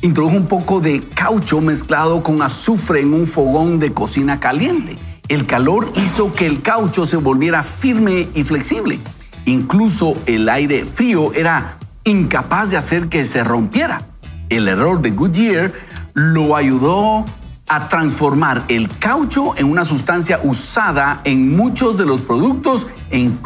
introdujo 0.00 0.36
un 0.36 0.46
poco 0.46 0.80
de 0.80 1.06
caucho 1.14 1.60
mezclado 1.60 2.22
con 2.22 2.40
azufre 2.40 3.00
en 3.00 3.12
un 3.12 3.26
fogón 3.26 3.80
de 3.80 3.92
cocina 3.92 4.40
caliente. 4.40 4.98
El 5.28 5.46
calor 5.46 5.92
hizo 5.94 6.32
que 6.32 6.46
el 6.46 6.62
caucho 6.62 7.04
se 7.04 7.16
volviera 7.16 7.62
firme 7.62 8.28
y 8.34 8.44
flexible. 8.44 8.98
Incluso 9.44 10.14
el 10.26 10.48
aire 10.48 10.84
frío 10.86 11.32
era 11.34 11.78
incapaz 12.04 12.70
de 12.70 12.76
hacer 12.76 13.08
que 13.08 13.24
se 13.24 13.44
rompiera. 13.44 14.02
El 14.48 14.68
error 14.68 15.00
de 15.00 15.10
Goodyear 15.10 15.72
lo 16.14 16.56
ayudó 16.56 17.24
a 17.68 17.88
transformar 17.88 18.64
el 18.68 18.88
caucho 18.98 19.56
en 19.56 19.66
una 19.66 19.84
sustancia 19.84 20.40
usada 20.42 21.20
en 21.24 21.56
muchos 21.56 21.96
de 21.96 22.04
los 22.04 22.20
productos, 22.20 22.88
en, 23.10 23.38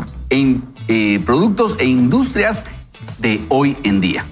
eh, 0.88 1.22
productos 1.26 1.76
e 1.78 1.84
industrias 1.84 2.64
de 3.18 3.44
hoy 3.50 3.76
en 3.82 4.00
día. 4.00 4.24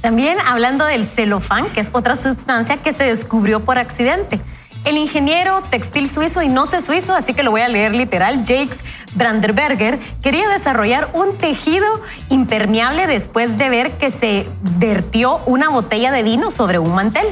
También 0.00 0.38
hablando 0.40 0.84
del 0.84 1.06
celofán, 1.06 1.66
que 1.72 1.80
es 1.80 1.90
otra 1.92 2.16
sustancia 2.16 2.78
que 2.78 2.92
se 2.92 3.04
descubrió 3.04 3.64
por 3.64 3.78
accidente. 3.78 4.40
El 4.86 4.98
ingeniero 4.98 5.64
textil 5.68 6.08
suizo 6.08 6.42
y 6.42 6.48
no 6.48 6.64
sé 6.64 6.80
suizo, 6.80 7.12
así 7.16 7.34
que 7.34 7.42
lo 7.42 7.50
voy 7.50 7.62
a 7.62 7.66
leer 7.66 7.92
literal, 7.92 8.44
Jakes 8.46 8.84
Branderberger, 9.14 9.98
quería 10.22 10.48
desarrollar 10.48 11.10
un 11.12 11.36
tejido 11.38 11.86
impermeable 12.28 13.08
después 13.08 13.58
de 13.58 13.68
ver 13.68 13.98
que 13.98 14.12
se 14.12 14.46
vertió 14.78 15.40
una 15.46 15.70
botella 15.70 16.12
de 16.12 16.22
vino 16.22 16.52
sobre 16.52 16.78
un 16.78 16.94
mantel. 16.94 17.26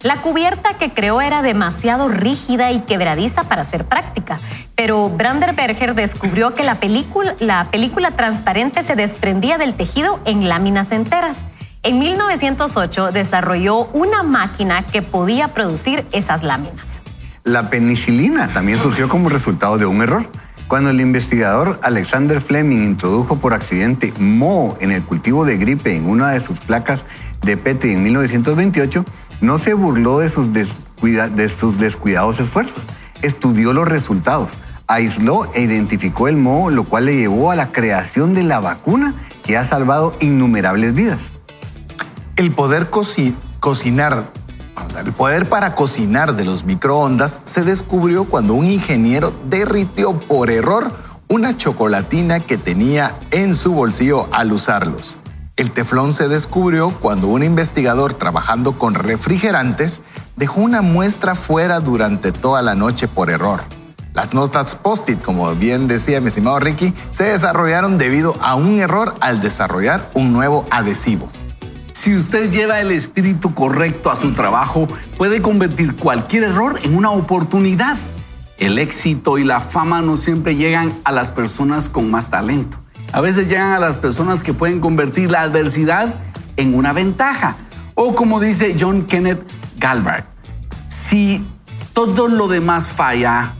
La 0.00 0.16
cubierta 0.16 0.78
que 0.78 0.92
creó 0.94 1.20
era 1.20 1.42
demasiado 1.42 2.08
rígida 2.08 2.72
y 2.72 2.80
quebradiza 2.80 3.44
para 3.44 3.62
ser 3.62 3.84
práctica, 3.84 4.40
pero 4.74 5.08
Branderberger 5.08 5.94
descubrió 5.94 6.56
que 6.56 6.64
la 6.64 6.74
película, 6.74 7.36
la 7.38 7.70
película 7.70 8.16
transparente 8.16 8.82
se 8.82 8.96
desprendía 8.96 9.58
del 9.58 9.74
tejido 9.74 10.18
en 10.24 10.48
láminas 10.48 10.90
enteras. 10.90 11.44
En 11.84 12.00
1908 12.00 13.12
desarrolló 13.12 13.84
una 13.92 14.24
máquina 14.24 14.86
que 14.86 15.02
podía 15.02 15.46
producir 15.46 16.04
esas 16.10 16.42
láminas. 16.42 16.95
La 17.46 17.70
penicilina 17.70 18.48
también 18.48 18.82
surgió 18.82 19.08
como 19.08 19.28
resultado 19.28 19.78
de 19.78 19.86
un 19.86 20.02
error. 20.02 20.28
Cuando 20.66 20.90
el 20.90 21.00
investigador 21.00 21.78
Alexander 21.84 22.40
Fleming 22.40 22.82
introdujo 22.82 23.36
por 23.36 23.54
accidente 23.54 24.12
moho 24.18 24.76
en 24.80 24.90
el 24.90 25.04
cultivo 25.04 25.44
de 25.44 25.56
gripe 25.56 25.94
en 25.94 26.08
una 26.08 26.32
de 26.32 26.40
sus 26.40 26.58
placas 26.58 27.04
de 27.42 27.56
Petri 27.56 27.92
en 27.92 28.02
1928, 28.02 29.04
no 29.40 29.60
se 29.60 29.74
burló 29.74 30.18
de 30.18 30.28
sus, 30.28 30.50
de 30.52 31.48
sus 31.48 31.78
descuidados 31.78 32.40
esfuerzos, 32.40 32.82
estudió 33.22 33.72
los 33.72 33.86
resultados, 33.86 34.50
aisló 34.88 35.48
e 35.54 35.60
identificó 35.60 36.26
el 36.26 36.36
moho, 36.36 36.70
lo 36.70 36.82
cual 36.82 37.04
le 37.04 37.16
llevó 37.16 37.52
a 37.52 37.54
la 37.54 37.70
creación 37.70 38.34
de 38.34 38.42
la 38.42 38.58
vacuna 38.58 39.14
que 39.44 39.56
ha 39.56 39.62
salvado 39.62 40.16
innumerables 40.18 40.94
vidas. 40.94 41.30
El 42.34 42.50
poder 42.50 42.90
cocinar, 43.60 44.32
el 44.98 45.12
poder 45.12 45.48
para 45.48 45.74
cocinar 45.74 46.36
de 46.36 46.44
los 46.44 46.64
microondas 46.64 47.40
se 47.44 47.62
descubrió 47.62 48.24
cuando 48.24 48.54
un 48.54 48.66
ingeniero 48.66 49.32
derritió 49.48 50.18
por 50.18 50.50
error 50.50 50.90
una 51.28 51.56
chocolatina 51.56 52.40
que 52.40 52.56
tenía 52.56 53.16
en 53.30 53.54
su 53.54 53.72
bolsillo 53.72 54.28
al 54.32 54.52
usarlos. 54.52 55.18
El 55.56 55.70
teflón 55.70 56.12
se 56.12 56.28
descubrió 56.28 56.90
cuando 56.90 57.28
un 57.28 57.42
investigador 57.42 58.14
trabajando 58.14 58.78
con 58.78 58.94
refrigerantes 58.94 60.02
dejó 60.36 60.60
una 60.60 60.82
muestra 60.82 61.34
fuera 61.34 61.80
durante 61.80 62.30
toda 62.30 62.60
la 62.62 62.74
noche 62.74 63.08
por 63.08 63.30
error. 63.30 63.62
Las 64.12 64.34
notas 64.34 64.74
post-it, 64.74 65.22
como 65.22 65.54
bien 65.54 65.88
decía 65.88 66.20
mi 66.20 66.28
estimado 66.28 66.58
Ricky, 66.58 66.94
se 67.10 67.24
desarrollaron 67.24 67.98
debido 67.98 68.36
a 68.40 68.54
un 68.54 68.78
error 68.78 69.14
al 69.20 69.40
desarrollar 69.40 70.10
un 70.14 70.32
nuevo 70.32 70.66
adhesivo. 70.70 71.28
Si 71.96 72.14
usted 72.14 72.50
lleva 72.50 72.80
el 72.80 72.92
espíritu 72.92 73.54
correcto 73.54 74.10
a 74.10 74.16
su 74.16 74.32
trabajo, 74.32 74.86
puede 75.16 75.40
convertir 75.40 75.96
cualquier 75.96 76.44
error 76.44 76.78
en 76.82 76.96
una 76.96 77.10
oportunidad. 77.10 77.96
El 78.58 78.78
éxito 78.78 79.38
y 79.38 79.44
la 79.44 79.60
fama 79.60 80.02
no 80.02 80.16
siempre 80.16 80.56
llegan 80.56 80.92
a 81.04 81.12
las 81.12 81.30
personas 81.30 81.88
con 81.88 82.10
más 82.10 82.28
talento 82.28 82.78
a 83.12 83.20
veces 83.20 83.48
llegan 83.48 83.72
a 83.72 83.78
las 83.78 83.96
personas 83.96 84.42
que 84.42 84.52
pueden 84.52 84.80
convertir 84.80 85.30
la 85.30 85.42
adversidad 85.42 86.16
en 86.56 86.74
una 86.74 86.92
ventaja. 86.92 87.56
O 87.94 88.14
como 88.14 88.40
dice 88.40 88.76
John 88.78 89.04
Kenneth 89.04 89.42
Galbraith, 89.78 90.24
si 90.88 91.46
todo 91.92 92.28
lo 92.28 92.48
demás 92.48 92.88
falla, 92.88 93.54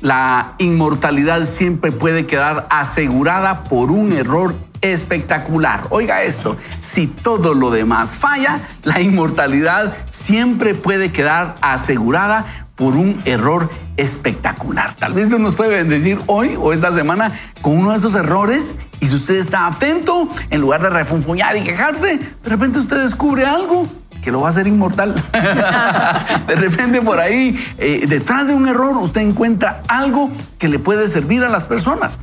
la 0.00 0.54
inmortalidad 0.58 1.44
siempre 1.44 1.92
puede 1.92 2.26
quedar 2.26 2.66
asegurada 2.70 3.64
por 3.64 3.90
un 3.90 4.12
error 4.12 4.54
espectacular. 4.80 5.86
Oiga 5.90 6.22
esto, 6.22 6.56
si 6.78 7.06
todo 7.06 7.54
lo 7.54 7.70
demás 7.70 8.14
falla, 8.14 8.60
la 8.82 9.00
inmortalidad 9.00 9.94
siempre 10.10 10.74
puede 10.74 11.12
quedar 11.12 11.56
asegurada 11.60 12.66
por 12.80 12.96
un 12.96 13.20
error 13.26 13.68
espectacular. 13.98 14.94
Tal 14.94 15.12
vez 15.12 15.28
Dios 15.28 15.38
nos 15.38 15.54
puede 15.54 15.70
bendecir 15.70 16.18
hoy 16.26 16.56
o 16.58 16.72
esta 16.72 16.92
semana 16.92 17.30
con 17.60 17.76
uno 17.76 17.90
de 17.90 17.98
esos 17.98 18.14
errores 18.14 18.74
y 19.00 19.06
si 19.06 19.14
usted 19.14 19.34
está 19.34 19.66
atento, 19.66 20.28
en 20.48 20.62
lugar 20.62 20.80
de 20.82 20.88
refunfuñar 20.88 21.58
y 21.58 21.62
quejarse, 21.62 22.16
de 22.16 22.48
repente 22.48 22.78
usted 22.78 23.02
descubre 23.02 23.44
algo 23.44 23.86
que 24.22 24.30
lo 24.30 24.40
va 24.40 24.48
a 24.48 24.50
hacer 24.50 24.66
inmortal. 24.66 25.14
de 26.46 26.56
repente 26.56 27.02
por 27.02 27.20
ahí, 27.20 27.62
eh, 27.76 28.06
detrás 28.08 28.46
de 28.46 28.54
un 28.54 28.66
error, 28.66 28.96
usted 28.96 29.20
encuentra 29.20 29.82
algo 29.88 30.30
que 30.58 30.68
le 30.68 30.78
puede 30.78 31.06
servir 31.08 31.44
a 31.44 31.48
las 31.48 31.66
personas. 31.66 32.18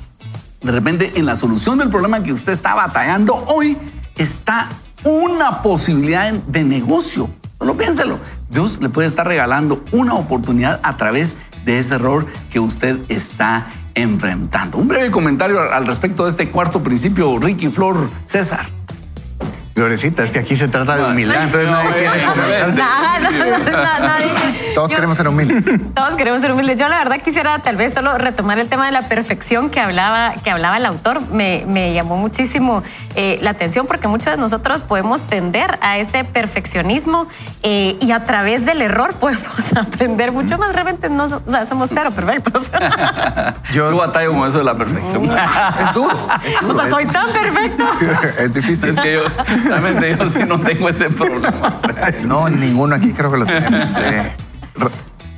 De 0.68 0.72
repente, 0.72 1.14
en 1.16 1.26
la 1.26 1.34
solución 1.34 1.80
del 1.80 1.90
problema 1.90 2.22
que 2.22 2.32
usted 2.32 2.52
está 2.52 2.76
batallando 2.76 3.34
hoy, 3.48 3.76
está 4.16 4.70
una 5.04 5.62
posibilidad 5.62 6.32
de 6.34 6.64
negocio 6.64 7.30
Solo 7.60 7.76
piénselo. 7.76 8.20
Dios 8.50 8.78
le 8.80 8.90
puede 8.90 9.08
estar 9.08 9.28
regalando 9.28 9.84
una 9.92 10.14
oportunidad 10.14 10.80
a 10.84 10.96
través 10.96 11.36
de 11.66 11.80
ese 11.80 11.96
error 11.96 12.28
que 12.52 12.60
usted 12.60 13.00
está 13.10 13.68
enfrentando. 13.96 14.78
Un 14.78 14.88
breve 14.88 15.10
comentario 15.10 15.60
al 15.60 15.88
respecto 15.88 16.26
de 16.26 16.30
este 16.30 16.52
cuarto 16.52 16.84
principio, 16.84 17.40
Ricky 17.40 17.70
Flor 17.70 18.12
César. 18.26 18.68
Florecita, 19.74 20.24
es 20.24 20.32
que 20.32 20.40
aquí 20.40 20.56
se 20.56 20.68
trata 20.68 20.98
de 20.98 21.04
humildad, 21.06 21.46
entonces 21.46 21.70
nadie 21.70 21.90
quiere 21.94 22.22
Todos 24.76 24.92
queremos 24.92 25.18
ser 25.18 25.28
humildes. 25.28 25.66
Todos 25.96 26.16
queremos 26.16 26.42
ser 26.42 26.52
humildes. 26.52 26.80
Yo 26.80 26.88
la 26.88 27.00
verdad 27.00 27.22
quisiera 27.22 27.60
tal 27.60 27.76
vez 27.76 27.94
solo 27.94 28.18
retomar 28.18 28.60
el 28.60 28.68
tema 28.68 28.86
de 28.86 28.92
la 28.92 29.10
perfección 29.10 29.70
que 29.70 29.80
hablaba, 29.80 30.36
que 30.44 30.52
hablaba 30.52 30.78
el 30.78 30.86
autor. 30.86 31.22
Me, 31.32 31.66
me 31.68 31.94
llamó 31.94 32.18
muchísimo 32.18 32.84
eh, 33.16 33.40
la 33.42 33.52
atención 33.52 33.88
porque 33.88 34.08
muchos 34.08 34.32
de 34.32 34.38
nosotros 34.38 34.84
podemos 34.84 35.22
tender 35.22 35.80
a 35.82 35.98
ese 35.98 36.24
perfeccionismo 36.24 37.28
eh, 37.64 37.98
y 38.00 38.12
a 38.12 38.26
través 38.26 38.66
del 38.66 38.82
error 38.82 39.14
podemos 39.20 39.76
aprender 39.76 40.32
mucho 40.32 40.58
más. 40.58 40.74
Realmente 40.74 41.10
no, 41.10 41.26
o 41.26 41.50
sea, 41.50 41.66
somos 41.66 41.90
cero 41.94 42.12
perfectos. 42.12 42.64
Yo, 43.72 43.96
batallo 43.98 44.34
con 44.34 44.48
eso 44.48 44.60
de 44.60 44.64
la 44.64 44.78
perfección. 44.78 45.26
Es 45.26 45.94
duro. 45.94 46.16
o 46.68 46.74
sea, 46.74 46.90
soy 46.90 47.06
tan 47.06 47.32
perfecto. 47.32 47.86
es 48.38 48.54
difícil. 48.54 48.90
Es 48.90 49.00
que 49.00 49.14
yo, 49.14 49.24
Realmente 49.66 50.16
yo 50.18 50.30
sí 50.30 50.40
no 50.48 50.60
tengo 50.60 50.90
ese 50.90 51.10
problema. 51.10 51.78
No, 52.26 52.50
ninguno 52.50 52.96
aquí 52.96 53.14
creo 53.14 53.32
que 53.32 53.38
lo 53.38 53.46
tenemos. 53.46 53.57
Eh, 53.58 54.32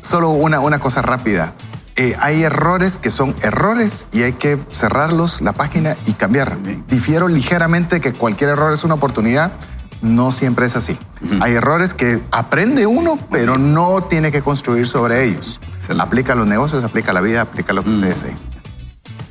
solo 0.01 0.29
una, 0.29 0.59
una 0.59 0.79
cosa 0.79 1.01
rápida. 1.01 1.53
Eh, 1.95 2.15
hay 2.19 2.43
errores 2.43 2.97
que 2.97 3.09
son 3.09 3.35
errores 3.41 4.05
y 4.11 4.21
hay 4.21 4.33
que 4.33 4.57
cerrarlos, 4.71 5.41
la 5.41 5.53
página 5.53 5.97
y 6.05 6.13
cambiar. 6.13 6.57
Difiero 6.87 7.27
ligeramente 7.27 7.99
que 7.99 8.13
cualquier 8.13 8.51
error 8.51 8.71
es 8.71 8.83
una 8.83 8.93
oportunidad. 8.93 9.51
No 10.01 10.31
siempre 10.31 10.65
es 10.65 10.77
así. 10.77 10.97
Hay 11.41 11.53
errores 11.53 11.93
que 11.93 12.21
aprende 12.31 12.85
uno, 12.85 13.19
pero 13.29 13.57
no 13.57 14.03
tiene 14.03 14.31
que 14.31 14.41
construir 14.41 14.87
sobre 14.87 15.25
ellos. 15.25 15.59
Se 15.77 15.91
aplica 15.91 16.33
a 16.33 16.35
los 16.37 16.47
negocios, 16.47 16.85
aplica 16.85 17.11
a 17.11 17.13
la 17.13 17.19
vida, 17.19 17.41
aplica 17.41 17.73
a 17.73 17.75
lo 17.75 17.83
que 17.83 17.89
usted 17.89 18.07
desee. 18.07 18.35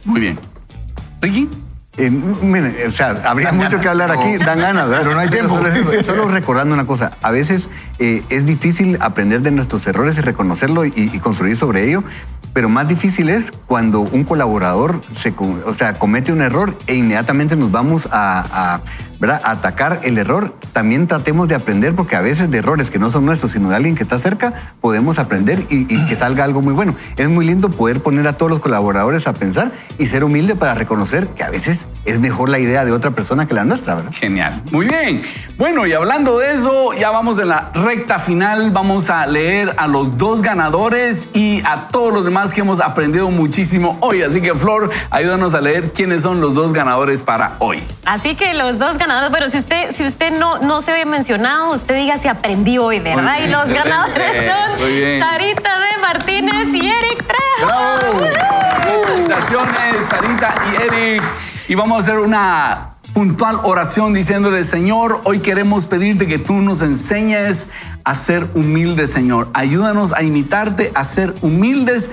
Muy 0.05 0.20
bien. 0.20 0.38
Ricky. 1.22 1.48
Eh, 1.98 2.11
miren, 2.11 2.76
o 2.87 2.92
sea, 2.92 3.20
habría 3.24 3.50
mucho 3.50 3.80
que 3.80 3.88
hablar 3.88 4.12
aquí, 4.12 4.38
dan 4.38 4.61
ganas, 4.61 4.88
Pero 4.88 5.14
no 5.14 5.18
hay 5.18 5.28
tiempo. 5.28 5.61
Solo, 6.06 6.28
recordando 6.28 6.72
una 6.72 6.87
cosa, 6.87 7.11
a 7.22 7.32
veces 7.32 7.68
eh, 7.98 8.22
es 8.28 8.46
difícil 8.46 8.96
aprender 9.00 9.42
de 9.42 9.50
nuestros 9.50 9.84
errores 9.88 10.16
y 10.16 10.20
reconocerlo 10.20 10.84
y, 10.84 11.18
construir 11.18 11.56
sobre 11.56 11.88
ello, 11.88 12.04
pero 12.52 12.68
más 12.68 12.87
difícil 12.87 13.28
es 13.28 13.50
cuando 13.66 14.00
un 14.00 14.22
colaborador 14.22 15.00
se, 15.16 15.34
o 15.38 15.74
sea, 15.74 15.98
comete 15.98 16.32
un 16.32 16.40
error 16.40 16.78
e 16.87 16.94
inmediatamente 16.94 17.56
nos 17.56 17.72
vamos 17.72 18.08
a, 18.12 18.80
¿verdad? 19.18 19.40
Atacar 19.44 20.00
el 20.04 20.18
error, 20.18 20.54
también 20.72 21.07
tratemos 21.07 21.48
de 21.48 21.54
aprender, 21.54 21.94
porque 21.94 22.16
a 22.16 22.20
veces 22.20 22.50
de 22.50 22.59
errores 22.59 22.90
que 22.90 22.98
no 22.98 23.11
son 23.11 23.26
nuestros, 23.26 23.52
sino 23.52 23.68
de 23.70 23.76
alguien 23.76 23.96
que 23.96 24.02
está 24.02 24.18
cerca, 24.18 24.52
podemos 24.81 25.18
aprender 25.18 25.66
y, 25.68 25.87
que 25.87 26.16
salga 26.16 26.44
algo 26.44 26.62
muy 26.62 26.72
bueno. 26.72 26.94
Es 27.16 27.28
muy 27.28 27.44
lindo 27.44 27.70
poder 27.70 28.00
poner 28.00 28.26
a 28.26 28.35
todos 28.35 28.50
los 28.50 28.61
colaboradores 28.61 29.26
a 29.26 29.33
pensar 29.33 29.72
y 29.98 30.07
ser 30.07 30.24
humilde 30.24 30.54
para 30.54 30.74
reconocer 30.74 31.28
que 31.28 31.42
a 31.42 31.50
veces 31.50 31.87
es 32.04 32.20
mejor 32.20 32.48
la 32.48 32.59
idea 32.59 32.85
de 32.85 32.92
otra 32.92 33.11
persona 33.11 33.46
que 33.46 33.54
la 33.54 33.64
nuestra, 33.64 33.96
¿verdad? 33.96 34.12
Genial. 34.12 34.62
Muy 34.70 34.87
bien. 34.87 35.22
Bueno, 35.57 35.87
y 35.87 35.92
hablando 35.92 36.38
de 36.38 36.54
eso, 36.54 36.92
ya 36.92 37.11
vamos 37.11 37.38
en 37.38 37.48
la 37.48 37.70
recta 37.74 38.18
final. 38.18 38.70
Vamos 38.70 39.11
a 39.11 39.26
leer 39.26 39.74
a 39.76 39.88
los 39.88 40.16
dos 40.16 40.40
ganadores 40.40 41.28
y 41.35 41.61
a 41.64 41.88
todos 41.88 42.12
los 42.12 42.24
demás 42.24 42.52
que 42.52 42.61
hemos 42.61 42.81
aprendido 42.81 43.31
muchísimo 43.31 43.98
hoy. 44.00 44.22
Así 44.22 44.40
que, 44.40 44.54
Flor, 44.54 44.90
ayúdanos 45.11 45.54
a 45.54 45.61
leer 45.61 45.92
quiénes 45.92 46.22
son 46.22 46.40
los 46.40 46.54
dos 46.54 46.72
ganadores 46.72 47.22
para 47.22 47.57
hoy. 47.59 47.83
Así 48.04 48.37
que 48.37 48.54
los 48.54 48.78
dos 48.78 48.96
ganadores, 48.96 49.08
pero 49.33 49.49
si 49.49 49.59
usted, 49.59 49.94
si 49.94 50.05
usted 50.05 50.33
no, 50.33 50.59
no 50.59 50.81
se 50.81 50.92
había 50.92 51.07
mencionado, 51.07 51.73
usted 51.73 51.97
diga 51.97 52.18
si 52.18 52.29
aprendí 52.29 52.79
hoy, 52.79 53.01
¿verdad? 53.01 53.38
Y 53.44 53.49
los 53.49 53.68
ganadores 53.68 54.51
son 54.51 54.79
Sarita 55.21 55.81
de 55.81 55.99
Martínez 56.01 56.68
y 56.75 56.88
Eric 56.88 57.25
Trejo. 57.27 57.73
Felicitaciones, 59.07 60.05
Sarita 60.09 60.55
y 60.71 60.83
Eric. 60.83 61.23
Y 61.68 61.75
vamos 61.75 61.99
a 61.99 62.03
hacer 62.03 62.18
una 62.18 62.94
puntual 63.12 63.61
oración 63.62 64.12
diciéndole, 64.12 64.62
Señor, 64.62 65.23
hoy 65.25 65.40
queremos 65.40 65.87
pedirte 65.87 66.27
que 66.27 66.38
tú 66.38 66.55
nos 66.55 66.83
enseñes 66.83 67.68
a 68.05 68.14
ser 68.14 68.49
humildes, 68.55 69.11
Señor. 69.11 69.49
Ayúdanos 69.55 70.12
a 70.12 70.23
imitarte, 70.23 70.92
a 70.94 71.05
ser 71.05 71.35
humildes 71.42 72.11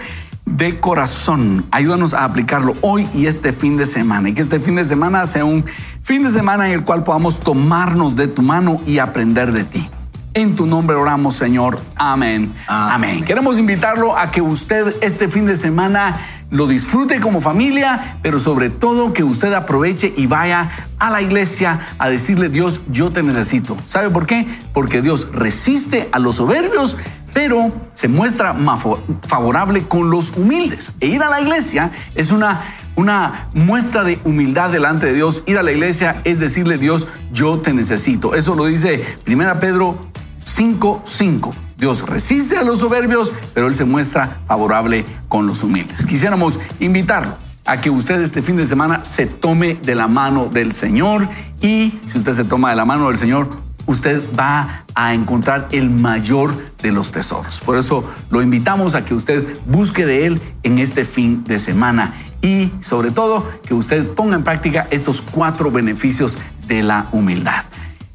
de 0.58 0.80
corazón. 0.80 1.65
Ayúdanos 1.72 2.13
a 2.13 2.24
aplicarlo 2.24 2.74
hoy 2.82 3.08
y 3.13 3.26
este 3.26 3.52
fin 3.52 3.78
de 3.78 3.86
semana. 3.86 4.30
Y 4.30 4.34
que 4.34 4.41
este 4.41 4.60
fin 4.60 4.76
de 4.76 4.86
semana 4.86 5.26
sea 5.26 5.46
un 5.46 5.65
fin 6.02 6.24
de 6.24 6.30
semana 6.30 6.68
en 6.68 6.74
el 6.74 6.84
cual 6.84 7.04
podamos 7.04 7.39
tomarnos 7.39 8.15
de 8.15 8.28
tu 8.28 8.41
mano 8.41 8.82
y 8.86 9.00
aprender 9.00 9.52
de 9.52 9.63
ti. 9.63 9.89
En 10.34 10.56
tu 10.56 10.65
nombre 10.65 10.98
oramos, 10.98 11.36
Señor. 11.36 11.80
Amén. 11.96 12.54
Amén. 12.68 13.24
Queremos 13.24 13.58
invitarlo 13.58 14.18
a 14.18 14.32
que 14.32 14.41
usted 14.41 14.98
este 15.02 15.30
fin 15.30 15.46
de 15.46 15.56
semana 15.56 16.20
lo 16.52 16.68
disfrute 16.68 17.20
como 17.20 17.42
familia, 17.42 18.18
pero 18.22 18.40
sobre 18.40 18.70
todo 18.70 19.14
que 19.14 19.24
usted 19.24 19.54
aproveche 19.54 20.14
y 20.16 20.28
vaya 20.28 20.70
a 21.00 21.10
la 21.10 21.22
iglesia 21.22 21.96
a 21.98 22.10
decirle, 22.10 22.50
Dios, 22.50 22.82
yo 22.90 23.12
te 23.12 23.24
necesito. 23.24 23.76
¿Sabe 23.86 24.10
por 24.10 24.26
qué? 24.26 24.48
Porque 24.74 25.02
Dios 25.02 25.28
resiste 25.32 26.10
a 26.12 26.20
los 26.20 26.36
soberbios, 26.36 26.98
pero 27.34 27.74
se 27.94 28.08
muestra 28.08 28.54
más 28.54 28.84
favorable 29.28 29.88
con 29.88 30.10
los 30.10 30.36
humildes. 30.38 30.92
E 31.02 31.08
ir 31.08 31.22
a 31.24 31.30
la 31.30 31.42
iglesia 31.42 31.92
es 32.16 32.32
una, 32.32 32.76
una 32.96 33.50
muestra 33.54 34.04
de 34.04 34.20
humildad 34.24 34.70
delante 34.70 35.08
de 35.08 35.14
Dios. 35.14 35.44
Ir 35.46 35.58
a 35.58 35.64
la 35.64 35.72
iglesia 35.72 36.22
es 36.24 36.40
decirle, 36.40 36.78
Dios, 36.78 37.08
yo 37.34 37.60
te 37.60 37.74
necesito. 37.74 38.36
Eso 38.36 38.56
lo 38.56 38.66
dice 38.68 39.04
1 39.28 39.60
Pedro 39.60 40.08
5.5. 40.46 41.64
Dios 41.78 42.04
resiste 42.04 42.58
a 42.58 42.64
los 42.64 42.80
soberbios, 42.80 43.34
pero 43.54 43.68
Él 43.68 43.76
se 43.76 43.86
muestra 43.86 44.40
favorable 44.48 45.06
con 45.28 45.48
los 45.48 45.64
humildes. 45.64 46.06
Quisiéramos 46.06 46.60
invitarlo 46.80 47.38
a 47.66 47.82
que 47.82 47.90
usted 47.90 48.22
este 48.22 48.42
fin 48.42 48.56
de 48.56 48.66
semana 48.66 49.04
se 49.04 49.26
tome 49.26 49.76
de 49.76 49.96
la 49.96 50.08
mano 50.08 50.46
del 50.46 50.72
Señor 50.72 51.28
y 51.62 52.00
si 52.06 52.18
usted 52.18 52.32
se 52.32 52.44
toma 52.44 52.70
de 52.70 52.76
la 52.76 52.86
mano 52.86 53.08
del 53.08 53.18
Señor, 53.18 53.50
usted 53.88 54.24
va 54.38 54.86
a 54.94 55.14
encontrar 55.14 55.68
el 55.72 55.90
mayor 55.90 56.56
de 56.82 56.92
los 56.92 57.12
tesoros. 57.12 57.62
Por 57.62 57.78
eso 57.78 58.04
lo 58.30 58.42
invitamos 58.42 58.96
a 58.96 59.04
que 59.04 59.14
usted 59.14 59.60
busque 59.66 60.06
de 60.06 60.26
Él 60.26 60.42
en 60.64 60.80
este 60.80 61.04
fin 61.04 61.44
de 61.44 61.60
semana 61.60 62.14
y 62.42 62.72
sobre 62.80 63.12
todo 63.12 63.52
que 63.66 63.74
usted 63.74 64.08
ponga 64.14 64.36
en 64.36 64.44
práctica 64.44 64.88
estos 64.92 65.22
cuatro 65.22 65.72
beneficios 65.72 66.38
de 66.68 66.84
la 66.84 67.10
humildad. 67.12 67.66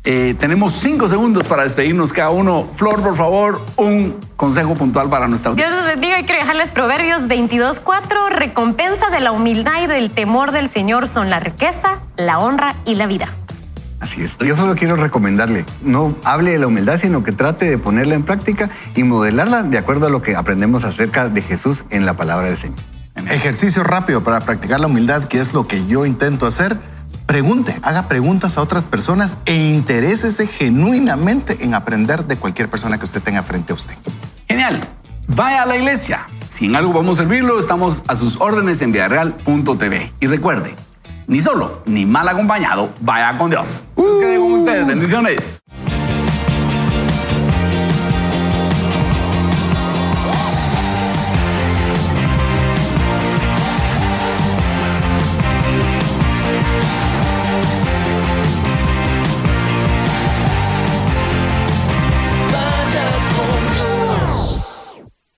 Eh, 0.03 0.35
tenemos 0.39 0.73
cinco 0.73 1.09
segundos 1.09 1.47
para 1.47 1.63
despedirnos 1.63 2.13
cada 2.13 2.31
uno. 2.31 2.67
Flor, 2.73 3.03
por 3.03 3.17
favor, 3.17 3.61
un 3.77 4.17
consejo 4.37 4.75
puntual 4.75 5.11
para 5.11 5.29
nuestra 5.29 5.51
audiencia. 5.51 5.77
Dios 5.77 5.87
les 5.87 6.01
diga, 6.01 6.17
quiero 6.25 6.41
dejarles 6.41 6.71
Proverbios 6.71 7.29
22.4. 7.29 8.31
Recompensa 8.31 9.11
de 9.11 9.21
la 9.21 9.31
humildad 9.31 9.83
y 9.83 9.87
del 9.89 10.11
temor 10.11 10.53
del 10.53 10.69
Señor 10.69 11.07
son 11.07 11.29
la 11.29 11.39
riqueza, 11.39 12.01
la 12.17 12.39
honra 12.39 12.77
y 12.87 12.95
la 12.95 13.07
vida. 13.07 13.35
Así 14.01 14.23
es. 14.23 14.39
Yo 14.39 14.57
solo 14.57 14.75
quiero 14.75 14.97
recomendarle, 14.97 15.67
no 15.83 16.17
hable 16.25 16.53
de 16.53 16.59
la 16.59 16.69
humildad, 16.69 16.99
sino 16.99 17.23
que 17.23 17.33
trate 17.33 17.69
de 17.69 17.77
ponerla 17.77 18.15
en 18.15 18.23
práctica 18.23 18.71
y 18.97 19.03
modelarla 19.03 19.65
de 19.65 19.77
acuerdo 19.77 20.07
a 20.07 20.11
lo 20.11 20.23
que 20.23 20.35
aprendemos 20.35 20.85
acerca 20.85 21.29
de 21.29 21.43
Jesús 21.43 21.85
en 21.91 22.07
la 22.07 22.15
palabra 22.15 22.47
del 22.47 22.57
Señor. 22.57 22.79
Ejercicio 23.29 23.85
rápido 23.85 24.25
para 24.25 24.41
practicar 24.41 24.81
la 24.81 24.87
humildad, 24.87 25.25
que 25.25 25.41
es 25.41 25.53
lo 25.53 25.67
que 25.67 25.87
yo 25.87 26.07
intento 26.07 26.47
hacer 26.47 26.79
Pregunte, 27.31 27.77
haga 27.83 28.09
preguntas 28.09 28.59
a 28.59 28.61
otras 28.61 28.83
personas 28.83 29.37
e 29.45 29.55
interésese 29.55 30.49
genuinamente 30.49 31.59
en 31.61 31.75
aprender 31.75 32.25
de 32.25 32.37
cualquier 32.37 32.69
persona 32.69 32.99
que 32.99 33.05
usted 33.05 33.23
tenga 33.23 33.45
frente 33.45 33.71
a 33.71 33.77
usted. 33.77 33.95
Genial. 34.49 34.81
Vaya 35.29 35.63
a 35.63 35.67
la 35.67 35.77
iglesia. 35.77 36.27
Si 36.49 36.67
en 36.67 36.75
algo 36.75 36.93
vamos 36.93 37.21
a 37.21 37.23
servirlo, 37.23 37.61
estamos 37.61 38.03
a 38.09 38.17
sus 38.17 38.41
órdenes 38.41 38.83
en 38.83 38.91
vidareal.tv. 38.91 40.13
Y 40.19 40.27
recuerde, 40.27 40.75
ni 41.29 41.39
solo 41.39 41.85
ni 41.87 42.05
mal 42.05 42.29
acompañado, 42.29 42.91
vaya 43.01 43.39
con 43.39 43.49
Dios. 43.49 43.85
Dios 43.97 44.19
quede 44.19 44.37
con 44.37 44.53
ustedes. 44.55 44.85
Bendiciones. 44.89 45.63